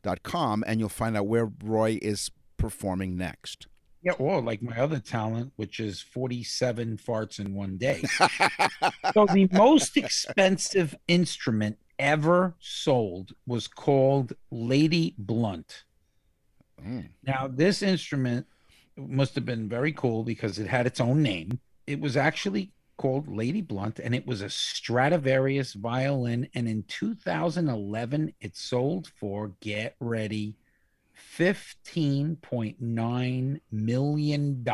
musicbyroy.com, 0.03 0.65
and 0.67 0.81
you'll 0.81 0.89
find 0.89 1.17
out 1.17 1.27
where 1.27 1.51
Roy 1.63 1.99
is 2.01 2.31
performing 2.57 3.17
next. 3.17 3.67
Yeah, 4.03 4.13
or 4.13 4.41
like 4.41 4.63
my 4.63 4.79
other 4.79 4.99
talent, 4.99 5.53
which 5.57 5.79
is 5.79 6.01
47 6.01 6.97
farts 6.97 7.39
in 7.39 7.55
one 7.55 7.77
day. 7.77 8.03
so 9.13 9.27
the 9.27 9.49
most 9.53 9.97
expensive 9.97 10.95
instrument 11.07 11.77
ever 11.99 12.55
sold 12.61 13.33
was 13.47 13.69
called 13.69 14.33
Lady 14.51 15.15
Blunt. 15.19 15.85
Mm. 16.83 17.11
Now, 17.23 17.47
this 17.47 17.83
instrument 17.83 18.47
must 18.97 19.35
have 19.35 19.45
been 19.45 19.69
very 19.69 19.93
cool 19.93 20.25
because 20.25 20.59
it 20.59 20.67
had 20.67 20.87
its 20.87 21.01
own 21.01 21.23
name. 21.23 21.61
It 21.87 22.01
was 22.01 22.17
actually 22.17 22.73
called 23.01 23.35
Lady 23.35 23.63
Blunt 23.63 23.99
and 23.99 24.15
it 24.15 24.27
was 24.27 24.43
a 24.43 24.51
Stradivarius 24.51 25.73
violin. 25.73 26.47
And 26.55 26.69
in 26.69 26.83
2011, 26.83 28.35
it 28.43 28.55
sold 28.55 29.11
for, 29.19 29.53
get 29.61 29.97
ready, 30.01 30.55
$15.9 31.39 33.61
million. 33.73 34.67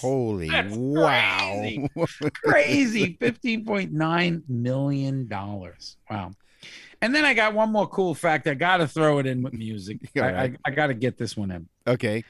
Holy 0.00 0.48
That's 0.48 0.76
wow! 0.76 1.56
crazy. 1.56 1.90
crazy 2.44 3.18
$15.9 3.20 4.42
million 4.48 5.28
wow 5.28 6.30
and 7.00 7.14
then 7.14 7.24
i 7.24 7.32
got 7.34 7.54
one 7.54 7.70
more 7.70 7.86
cool 7.86 8.12
fact 8.14 8.48
i 8.48 8.54
gotta 8.54 8.88
throw 8.88 9.18
it 9.18 9.26
in 9.26 9.42
with 9.42 9.52
music 9.52 9.98
I, 10.16 10.20
right. 10.20 10.34
I, 10.34 10.56
I 10.66 10.72
gotta 10.72 10.94
get 10.94 11.16
this 11.16 11.36
one 11.36 11.52
in 11.52 11.68
okay, 11.86 12.24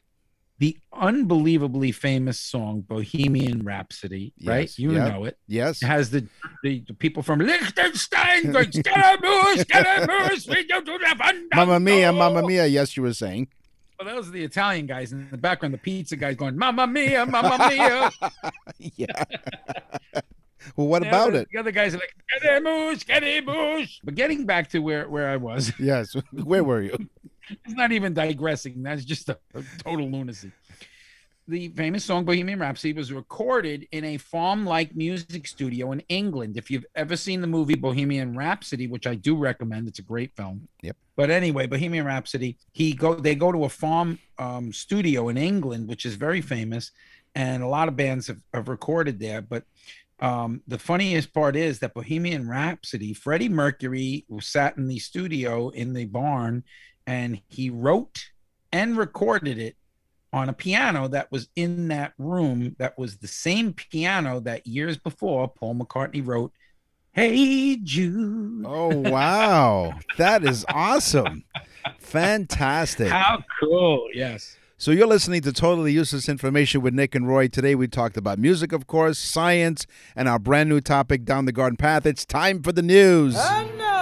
the 0.59 0.77
unbelievably 0.92 1.92
famous 1.92 2.38
song 2.38 2.81
bohemian 2.81 3.64
rhapsody 3.64 4.33
right 4.44 4.77
you 4.79 4.92
yeah. 4.92 5.09
know 5.09 5.25
it 5.25 5.38
yes. 5.47 5.83
it 5.83 5.87
has 5.87 6.11
the, 6.11 6.27
the, 6.62 6.83
the 6.88 6.94
people 6.94 7.23
from 7.23 7.38
liechtenstein 7.38 8.51
going, 8.53 8.73
"Scaramouche, 8.73 9.61
Scaramouche, 9.61 10.49
we 10.49 10.66
go 10.66 10.81
to 10.81 10.99
the 10.99 11.49
Mamma 11.55 11.81
mia, 11.81 12.12
mamma 12.12 12.47
mia. 12.47 12.66
Yes, 12.66 12.97
you 12.97 13.03
were 13.03 13.12
saying. 13.12 13.49
Well, 13.99 14.14
those 14.14 14.29
are 14.29 14.33
the 14.33 14.44
Italian 14.44 14.87
guys 14.87 15.12
in 15.12 15.29
the 15.31 15.37
background. 15.37 15.75
The 15.75 15.79
pizza 15.79 16.16
guys 16.16 16.37
going, 16.37 16.57
"Mamma 16.57 16.87
mia, 16.87 17.27
mamma 17.27 17.68
mia." 17.68 18.11
yeah. 18.79 19.25
well, 20.77 20.87
what 20.87 21.03
The 21.03 21.09
about 21.09 21.29
other- 21.29 21.40
it? 21.40 21.49
The 21.53 21.59
other 21.59 21.73
guys 21.73 21.94
are 21.94 21.99
like, 21.99 22.14
"Scaramouche, 22.37 23.01
Scaramouche." 23.01 24.01
But 24.05 24.14
getting 24.14 24.47
back 24.47 24.71
to 24.71 24.79
where 24.79 25.09
where 25.09 25.29
I 25.29 25.37
was, 25.37 25.73
Yes. 25.79 26.14
Where 26.33 26.62
were 26.62 26.83
you? 26.83 26.97
It's 27.50 27.74
not 27.74 27.92
even 27.92 28.14
digressing. 28.14 28.82
That's 28.82 29.04
just 29.04 29.28
a, 29.28 29.38
a 29.54 29.62
total 29.78 30.08
lunacy. 30.08 30.52
The 31.46 31.68
famous 31.68 32.04
song 32.04 32.26
Bohemian 32.26 32.58
Rhapsody 32.58 32.92
was 32.92 33.11
recorded 33.11 33.88
in 33.90 34.04
a 34.04 34.18
farm-like 34.18 34.94
music 34.94 35.46
studio 35.46 35.92
in 35.92 36.00
England. 36.11 36.58
If 36.58 36.70
you've 36.70 36.84
ever 36.94 37.16
seen 37.16 37.40
the 37.40 37.46
movie 37.46 37.74
Bohemian 37.74 38.37
Rhapsody, 38.37 38.87
which 38.87 39.06
I 39.06 39.14
do 39.14 39.34
recommend, 39.34 39.88
it's 39.88 39.98
a 39.98 40.02
great 40.02 40.37
film. 40.37 40.68
Yep. 40.82 40.96
But 41.16 41.30
anyway, 41.30 41.66
Bohemian 41.66 42.04
Rhapsody, 42.04 42.58
he 42.72 42.92
go 42.92 43.14
they 43.14 43.34
go 43.34 43.50
to 43.50 43.64
a 43.64 43.68
farm 43.70 44.18
um, 44.38 44.74
studio 44.74 45.30
in 45.30 45.38
England, 45.38 45.88
which 45.88 46.04
is 46.04 46.16
very 46.16 46.42
famous, 46.42 46.90
and 47.34 47.62
a 47.62 47.66
lot 47.66 47.88
of 47.88 47.96
bands 47.96 48.26
have, 48.26 48.42
have 48.52 48.68
recorded 48.68 49.18
there. 49.18 49.40
But 49.40 49.64
um, 50.20 50.61
the 50.66 50.78
funniest 50.78 51.32
part 51.32 51.56
is 51.56 51.78
that 51.78 51.94
Bohemian 51.94 52.46
Rhapsody, 52.46 53.14
Freddie 53.14 53.48
Mercury 53.48 54.26
sat 54.40 54.76
in 54.76 54.87
the 54.87 54.98
studio 54.98 55.70
in 55.70 55.94
the 55.94 56.04
barn, 56.04 56.62
and 57.09 57.40
he 57.49 57.71
wrote 57.71 58.33
and 58.71 58.99
recorded 58.99 59.59
it 59.59 59.77
on 60.31 60.51
a 60.51 60.53
piano 60.53 61.09
that 61.09 61.33
was 61.33 61.49
in 61.57 61.88
that 61.88 62.12
room. 62.18 62.77
That 62.79 62.99
was 62.99 63.16
the 63.16 63.27
same 63.27 63.73
piano 63.73 64.40
that 64.40 64.66
years 64.66 64.99
before 64.99 65.49
Paul 65.49 65.77
McCartney 65.77 66.25
wrote. 66.25 66.53
Hey 67.12 67.77
Jude. 67.77 68.62
Oh, 68.66 68.94
wow. 68.94 69.94
that 70.18 70.44
is 70.44 70.66
awesome. 70.68 71.44
Fantastic. 71.99 73.09
How 73.09 73.42
cool. 73.59 74.07
Yes. 74.12 74.59
So 74.77 74.90
you're 74.90 75.07
listening 75.07 75.40
to 75.42 75.53
Totally 75.53 75.92
Useless 75.92 76.29
Information 76.29 76.83
with 76.83 76.92
Nick 76.92 77.14
and 77.14 77.27
Roy. 77.27 77.49
Today 77.49 77.75
we 77.75 77.88
talked 77.88 78.18
about 78.18 78.38
music, 78.38 78.71
of 78.71 78.87
course, 78.87 79.18
science, 79.18 79.87
and 80.14 80.29
our 80.29 80.38
brand 80.38 80.68
new 80.68 80.83
topic, 80.83 81.25
Down 81.25 81.47
the 81.47 81.53
Garden 81.53 81.79
Path. 81.79 82.05
It's 82.05 82.27
time 82.27 82.62
for 82.62 82.71
the 82.71 82.83
news. 82.83 83.35
Oh, 83.37 83.66
and 83.66 83.79
now, 83.79 83.97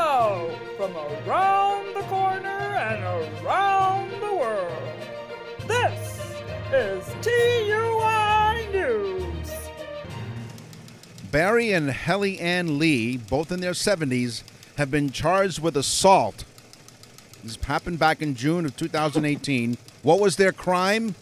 Barry 11.37 11.70
and 11.70 11.90
Helly 11.90 12.40
Ann 12.40 12.79
Lee, 12.79 13.18
both 13.18 13.53
in 13.53 13.61
their 13.61 13.72
70s, 13.72 14.42
have 14.79 14.90
been 14.90 15.11
charged 15.11 15.59
with 15.59 15.77
assault. 15.77 16.46
This 17.44 17.57
happened 17.57 17.99
back 17.99 18.22
in 18.22 18.35
June 18.35 18.64
of 18.64 18.75
2018. 18.75 19.77
What 20.03 20.18
was 20.18 20.37
their 20.37 20.53
crime? 20.53 21.14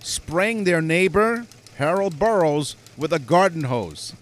Spraying 0.00 0.64
their 0.64 0.82
neighbor, 0.82 1.46
Harold 1.76 2.18
Burrows, 2.18 2.76
with 2.98 3.14
a 3.14 3.18
garden 3.18 3.64
hose. 3.64 4.12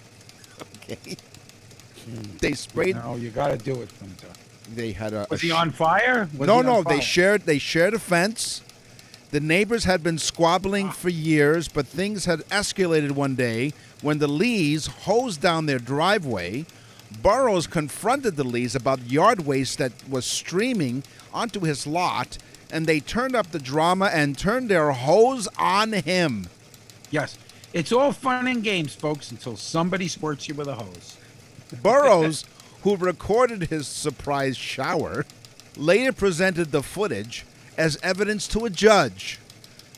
Okay. 0.77 1.17
They 2.38 2.53
sprayed. 2.53 2.95
No, 2.95 3.17
you 3.17 3.31
got 3.31 3.49
to 3.49 3.57
do 3.57 3.81
it 3.83 3.91
sometime. 3.99 4.31
They 4.73 4.93
had 4.93 5.15
a. 5.15 5.27
Was 5.31 5.43
a 5.43 5.47
he 5.47 5.53
on 5.53 5.71
fire? 5.71 6.29
Was 6.37 6.47
no, 6.47 6.59
on 6.59 6.67
no, 6.67 6.83
they 6.83 7.01
shared 7.01 7.43
they 7.43 7.59
shared 7.59 7.95
a 7.95 8.01
fence. 8.01 8.61
The 9.31 9.38
neighbors 9.41 9.85
had 9.85 10.03
been 10.03 10.19
squabbling 10.19 10.88
ah. 10.88 10.93
for 10.93 11.09
years, 11.09 11.69
but 11.69 11.87
things 11.87 12.25
had 12.25 12.41
escalated 12.49 13.12
one 13.12 13.37
day 13.37 13.73
when 14.03 14.19
the 14.19 14.29
Lees 14.29 14.87
hosed 14.87 15.41
down 15.41 15.67
their 15.67 15.79
driveway. 15.79 16.67
Burrows 17.23 17.67
confronted 17.67 18.37
the 18.37 18.45
Lees 18.45 18.75
about 18.75 19.11
yard 19.11 19.47
waste 19.47 19.79
that 19.79 19.93
was 20.09 20.27
streaming 20.27 21.05
onto 21.33 21.61
his 21.61 21.87
lot, 21.87 22.38
and 22.71 22.87
they 22.87 23.01
turned 23.01 23.35
up 23.35 23.51
the 23.51 23.59
drama 23.59 24.11
and 24.12 24.37
turned 24.37 24.69
their 24.69 24.93
hose 24.93 25.49
on 25.59 25.93
him. 25.93 26.49
Yes. 27.11 27.38
It's 27.73 27.93
all 27.93 28.12
fun 28.12 28.49
and 28.49 28.62
games, 28.62 28.95
folks, 28.95 29.31
until 29.31 29.57
somebody 29.57 30.09
squirts 30.09 30.47
you 30.49 30.55
with 30.55 30.69
a 30.69 30.75
hose. 30.75 31.17
Burrows, 31.83 32.45
who 32.83 32.97
recorded 32.97 33.65
his 33.65 33.87
surprise 33.87 34.57
shower, 34.57 35.25
later 35.77 36.12
presented 36.12 36.71
the 36.71 36.83
footage 36.83 37.47
as 37.79 37.99
evidence 38.03 38.47
to 38.49 38.67
a 38.67 38.71
judge. 38.71 39.38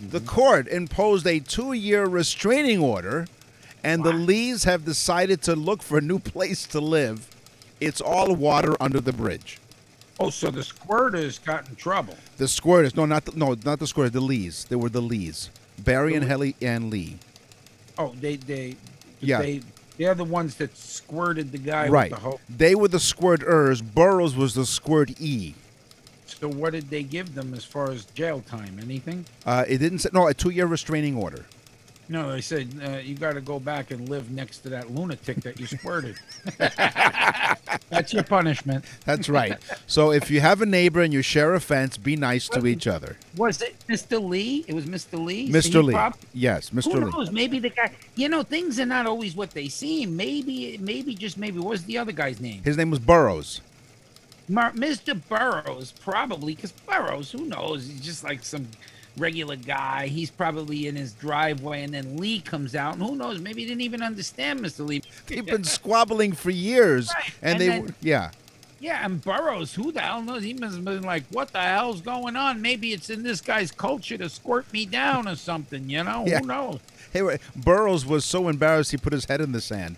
The 0.01 0.19
mm-hmm. 0.19 0.27
court 0.27 0.69
imposed 0.69 1.27
a 1.27 1.41
two 1.41 1.73
year 1.73 2.07
restraining 2.07 2.81
order, 2.81 3.27
and 3.85 4.03
the 4.03 4.13
Lees 4.13 4.65
have 4.65 4.85
decided 4.85 5.43
to 5.43 5.55
look 5.55 5.83
for 5.83 5.99
a 5.99 6.01
new 6.01 6.19
place 6.19 6.67
to 6.69 6.81
live. 6.81 7.29
It's 7.81 8.01
all 8.01 8.35
water 8.35 8.77
under 8.81 9.01
the 9.01 9.13
bridge. 9.13 9.59
Oh, 10.19 10.31
so 10.31 10.51
the 10.51 10.61
squirters 10.61 11.45
got 11.45 11.69
in 11.69 11.77
trouble. 11.77 12.17
The 12.39 12.45
squirters, 12.45 12.97
no, 12.97 13.05
not 13.05 13.25
the, 13.25 13.33
no, 13.37 13.57
not 13.65 13.79
the 13.79 13.85
squirters, 13.85 14.13
the 14.13 14.21
Lees. 14.21 14.65
They 14.65 14.77
were 14.77 14.89
the 14.89 15.03
Lees. 15.03 15.51
Barry 15.79 16.15
and 16.15 16.25
Helly 16.25 16.55
and 16.63 16.89
Lee. 16.91 17.19
Oh, 17.99 18.15
they 18.21 18.37
they 18.37 18.77
Yeah. 19.21 19.41
they 19.41 19.63
they're 19.99 20.15
the 20.15 20.25
ones 20.25 20.57
that 20.57 20.77
squirted 20.77 21.53
the 21.53 21.59
guy 21.59 21.89
right. 21.89 22.11
with 22.11 22.21
the. 22.21 22.39
They 22.57 22.75
were 22.75 22.89
the 22.89 22.99
squirters. 22.99 23.83
Burrows 23.83 24.35
was 24.35 24.55
the 24.55 24.67
squirt 24.67 25.21
E. 25.21 25.55
So 26.27 26.49
what 26.49 26.73
did 26.73 26.91
they 26.91 27.03
give 27.03 27.35
them 27.35 27.55
as 27.55 27.65
far 27.65 27.91
as 27.91 28.05
jail 28.07 28.41
time? 28.41 28.79
Anything? 28.81 29.25
Uh, 29.47 29.65
it 29.69 29.79
didn't 29.79 30.01
say, 30.01 30.11
no, 30.13 30.27
a 30.27 30.35
two 30.35 30.51
year 30.51 30.67
restraining 30.67 31.17
order. 31.17 31.45
No, 32.09 32.33
they 32.33 32.43
said 32.43 32.69
uh, 32.85 32.91
you 32.99 33.15
got 33.15 33.33
to 33.33 33.41
go 33.41 33.59
back 33.59 33.91
and 33.91 34.09
live 34.09 34.31
next 34.31 34.59
to 34.61 34.69
that 34.71 34.91
lunatic 34.91 35.39
that 35.43 35.59
you 35.59 35.67
squirted. 35.67 36.17
That's 37.89 38.13
your 38.13 38.25
punishment. 38.25 38.85
That's 39.05 39.29
right. 39.29 39.59
so 39.87 40.13
if 40.13 40.31
you 40.31 40.41
have 40.41 40.61
a 40.61 40.67
neighbor 40.67 41.01
and 41.01 41.13
you 41.13 41.23
share 41.23 41.55
a 41.55 41.61
fence, 41.61 41.97
be 41.97 42.17
nice 42.17 42.49
to 42.51 42.67
each 42.67 42.87
other. 42.87 43.17
Was 43.37 43.63
it 43.63 43.75
Mr. 43.89 44.23
Lee? 44.23 44.65
It 44.69 44.75
was 44.75 44.85
Mr. 44.87 45.23
Lee. 45.23 45.49
Mr. 45.51 45.83
Lee. 45.83 45.95
yes, 46.35 46.69
Who 46.69 46.77
Mr. 46.77 46.95
Lee. 47.05 47.11
knows? 47.11 47.31
Maybe 47.31 47.59
the 47.59 47.71
guy. 47.71 47.93
You 48.17 48.29
know, 48.29 48.43
things 48.43 48.79
are 48.79 48.87
not 48.87 49.07
always 49.07 49.35
what 49.35 49.51
they 49.53 49.69
seem. 49.69 50.17
Maybe, 50.17 50.77
maybe 50.79 51.15
just 51.15 51.39
maybe. 51.39 51.59
What 51.59 51.71
was 51.71 51.85
the 51.85 51.99
other 51.99 52.13
guy's 52.13 52.41
name? 52.41 52.63
His 52.65 52.77
name 52.77 52.91
was 52.91 52.99
Burrows. 53.01 53.61
Mar- 54.49 54.73
Mr. 54.73 55.19
Burrows, 55.29 55.93
probably, 55.93 56.55
because 56.55 56.73
Burrows, 56.73 57.33
who 57.33 57.47
knows? 57.47 57.87
He's 57.87 58.01
just 58.03 58.25
like 58.25 58.45
some 58.45 58.69
regular 59.17 59.57
guy. 59.57 60.07
He's 60.09 60.31
probably 60.31 60.87
in 60.87 60.97
his 60.97 61.13
driveway, 61.13 61.83
and 61.83 61.95
then 61.95 62.17
Lee 62.17 62.41
comes 62.41 62.75
out, 62.75 62.95
and 62.95 63.03
who 63.03 63.17
knows? 63.17 63.41
Maybe 63.41 63.63
he 63.63 63.69
didn't 63.69 63.83
even 63.83 64.03
understand 64.03 64.61
Mr. 64.61 64.87
Lee. 64.87 65.03
They've 65.27 65.45
been 65.45 65.65
squabbling 65.65 66.33
for 66.33 66.51
years, 66.51 67.09
Right, 67.15 67.33
and, 67.43 67.53
and 67.53 67.61
they 67.61 67.69
then- 67.69 67.95
yeah. 68.01 68.31
Yeah, 68.81 69.03
and 69.03 69.23
Burrows, 69.23 69.73
who 69.75 69.93
the 69.93 70.01
hell 70.01 70.21
knows? 70.21 70.43
He 70.43 70.53
must 70.53 70.75
have 70.75 70.85
been 70.85 71.05
like, 71.05 71.23
what 71.31 71.53
the 71.53 71.61
hell's 71.63 72.03
going 72.03 72.37
on? 72.37 72.61
Maybe 72.61 72.93
it's 72.93 73.09
in 73.09 73.23
this 73.23 73.41
guy's 73.41 73.73
culture 73.73 74.19
to 74.19 74.29
squirt 74.29 74.71
me 74.75 74.85
down 74.85 75.27
or 75.27 75.37
something, 75.37 75.89
you 75.89 76.05
know? 76.05 76.25
Yeah. 76.27 76.41
Who 76.41 76.47
knows? 76.49 76.81
Hey, 77.11 77.39
Burrows 77.57 78.05
was 78.05 78.27
so 78.27 78.49
embarrassed 78.49 78.91
he 78.91 78.99
put 78.99 79.15
his 79.15 79.25
head 79.25 79.41
in 79.41 79.53
the 79.53 79.61
sand. 79.63 79.97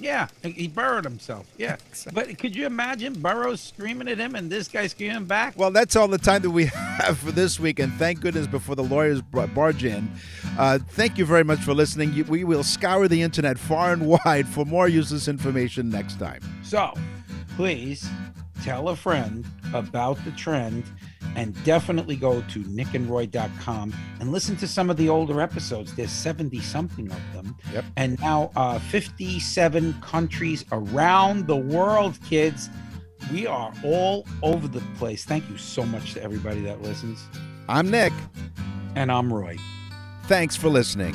Yeah, 0.00 0.28
he 0.42 0.66
burrowed 0.68 1.04
himself. 1.04 1.46
Yeah. 1.58 1.76
But 2.12 2.38
could 2.38 2.56
you 2.56 2.66
imagine 2.66 3.12
Burrows 3.20 3.60
screaming 3.60 4.08
at 4.08 4.18
him 4.18 4.34
and 4.34 4.50
this 4.50 4.68
guy 4.68 4.86
screaming 4.86 5.26
back? 5.26 5.56
Well, 5.56 5.70
that's 5.70 5.96
all 5.96 6.08
the 6.08 6.18
time 6.18 6.42
that 6.42 6.50
we 6.50 6.64
have 7.00 7.18
for 7.18 7.30
this 7.30 7.60
week, 7.60 7.78
and 7.78 7.92
thank 7.94 8.20
goodness 8.20 8.46
before 8.46 8.74
the 8.74 8.82
lawyers 8.82 9.20
bar- 9.20 9.46
barge 9.48 9.84
in. 9.84 10.10
Uh, 10.58 10.78
thank 10.90 11.18
you 11.18 11.24
very 11.26 11.44
much 11.44 11.60
for 11.60 11.74
listening. 11.74 12.24
We 12.26 12.44
will 12.44 12.64
scour 12.64 13.06
the 13.06 13.20
internet 13.22 13.58
far 13.58 13.92
and 13.92 14.06
wide 14.06 14.48
for 14.48 14.64
more 14.64 14.88
useless 14.88 15.28
information 15.28 15.90
next 15.90 16.18
time. 16.18 16.40
So, 16.62 16.94
please 17.56 18.08
tell 18.62 18.88
a 18.88 18.96
friend 18.96 19.44
about 19.74 20.22
the 20.24 20.30
trend 20.32 20.84
and 21.36 21.62
definitely 21.64 22.16
go 22.16 22.42
to 22.42 22.60
nickandroy.com 22.60 23.94
and 24.20 24.32
listen 24.32 24.56
to 24.56 24.66
some 24.66 24.90
of 24.90 24.96
the 24.96 25.08
older 25.08 25.40
episodes. 25.40 25.94
There's 25.94 26.10
70 26.10 26.60
something 26.60 27.10
of 27.10 27.32
them. 27.32 27.56
Yep. 27.72 27.84
And 27.96 28.20
now 28.20 28.50
uh, 28.56 28.78
57 28.78 30.00
countries 30.00 30.64
around 30.72 31.46
the 31.46 31.56
world, 31.56 32.18
kids. 32.24 32.68
We 33.32 33.46
are 33.46 33.72
all 33.84 34.26
over 34.42 34.66
the 34.66 34.82
place. 34.96 35.24
Thank 35.24 35.48
you 35.50 35.58
so 35.58 35.84
much 35.84 36.14
to 36.14 36.22
everybody 36.22 36.62
that 36.62 36.82
listens. 36.82 37.22
I'm 37.68 37.90
Nick. 37.90 38.12
And 38.96 39.12
I'm 39.12 39.32
Roy. 39.32 39.56
Thanks 40.24 40.56
for 40.56 40.68
listening. 40.68 41.14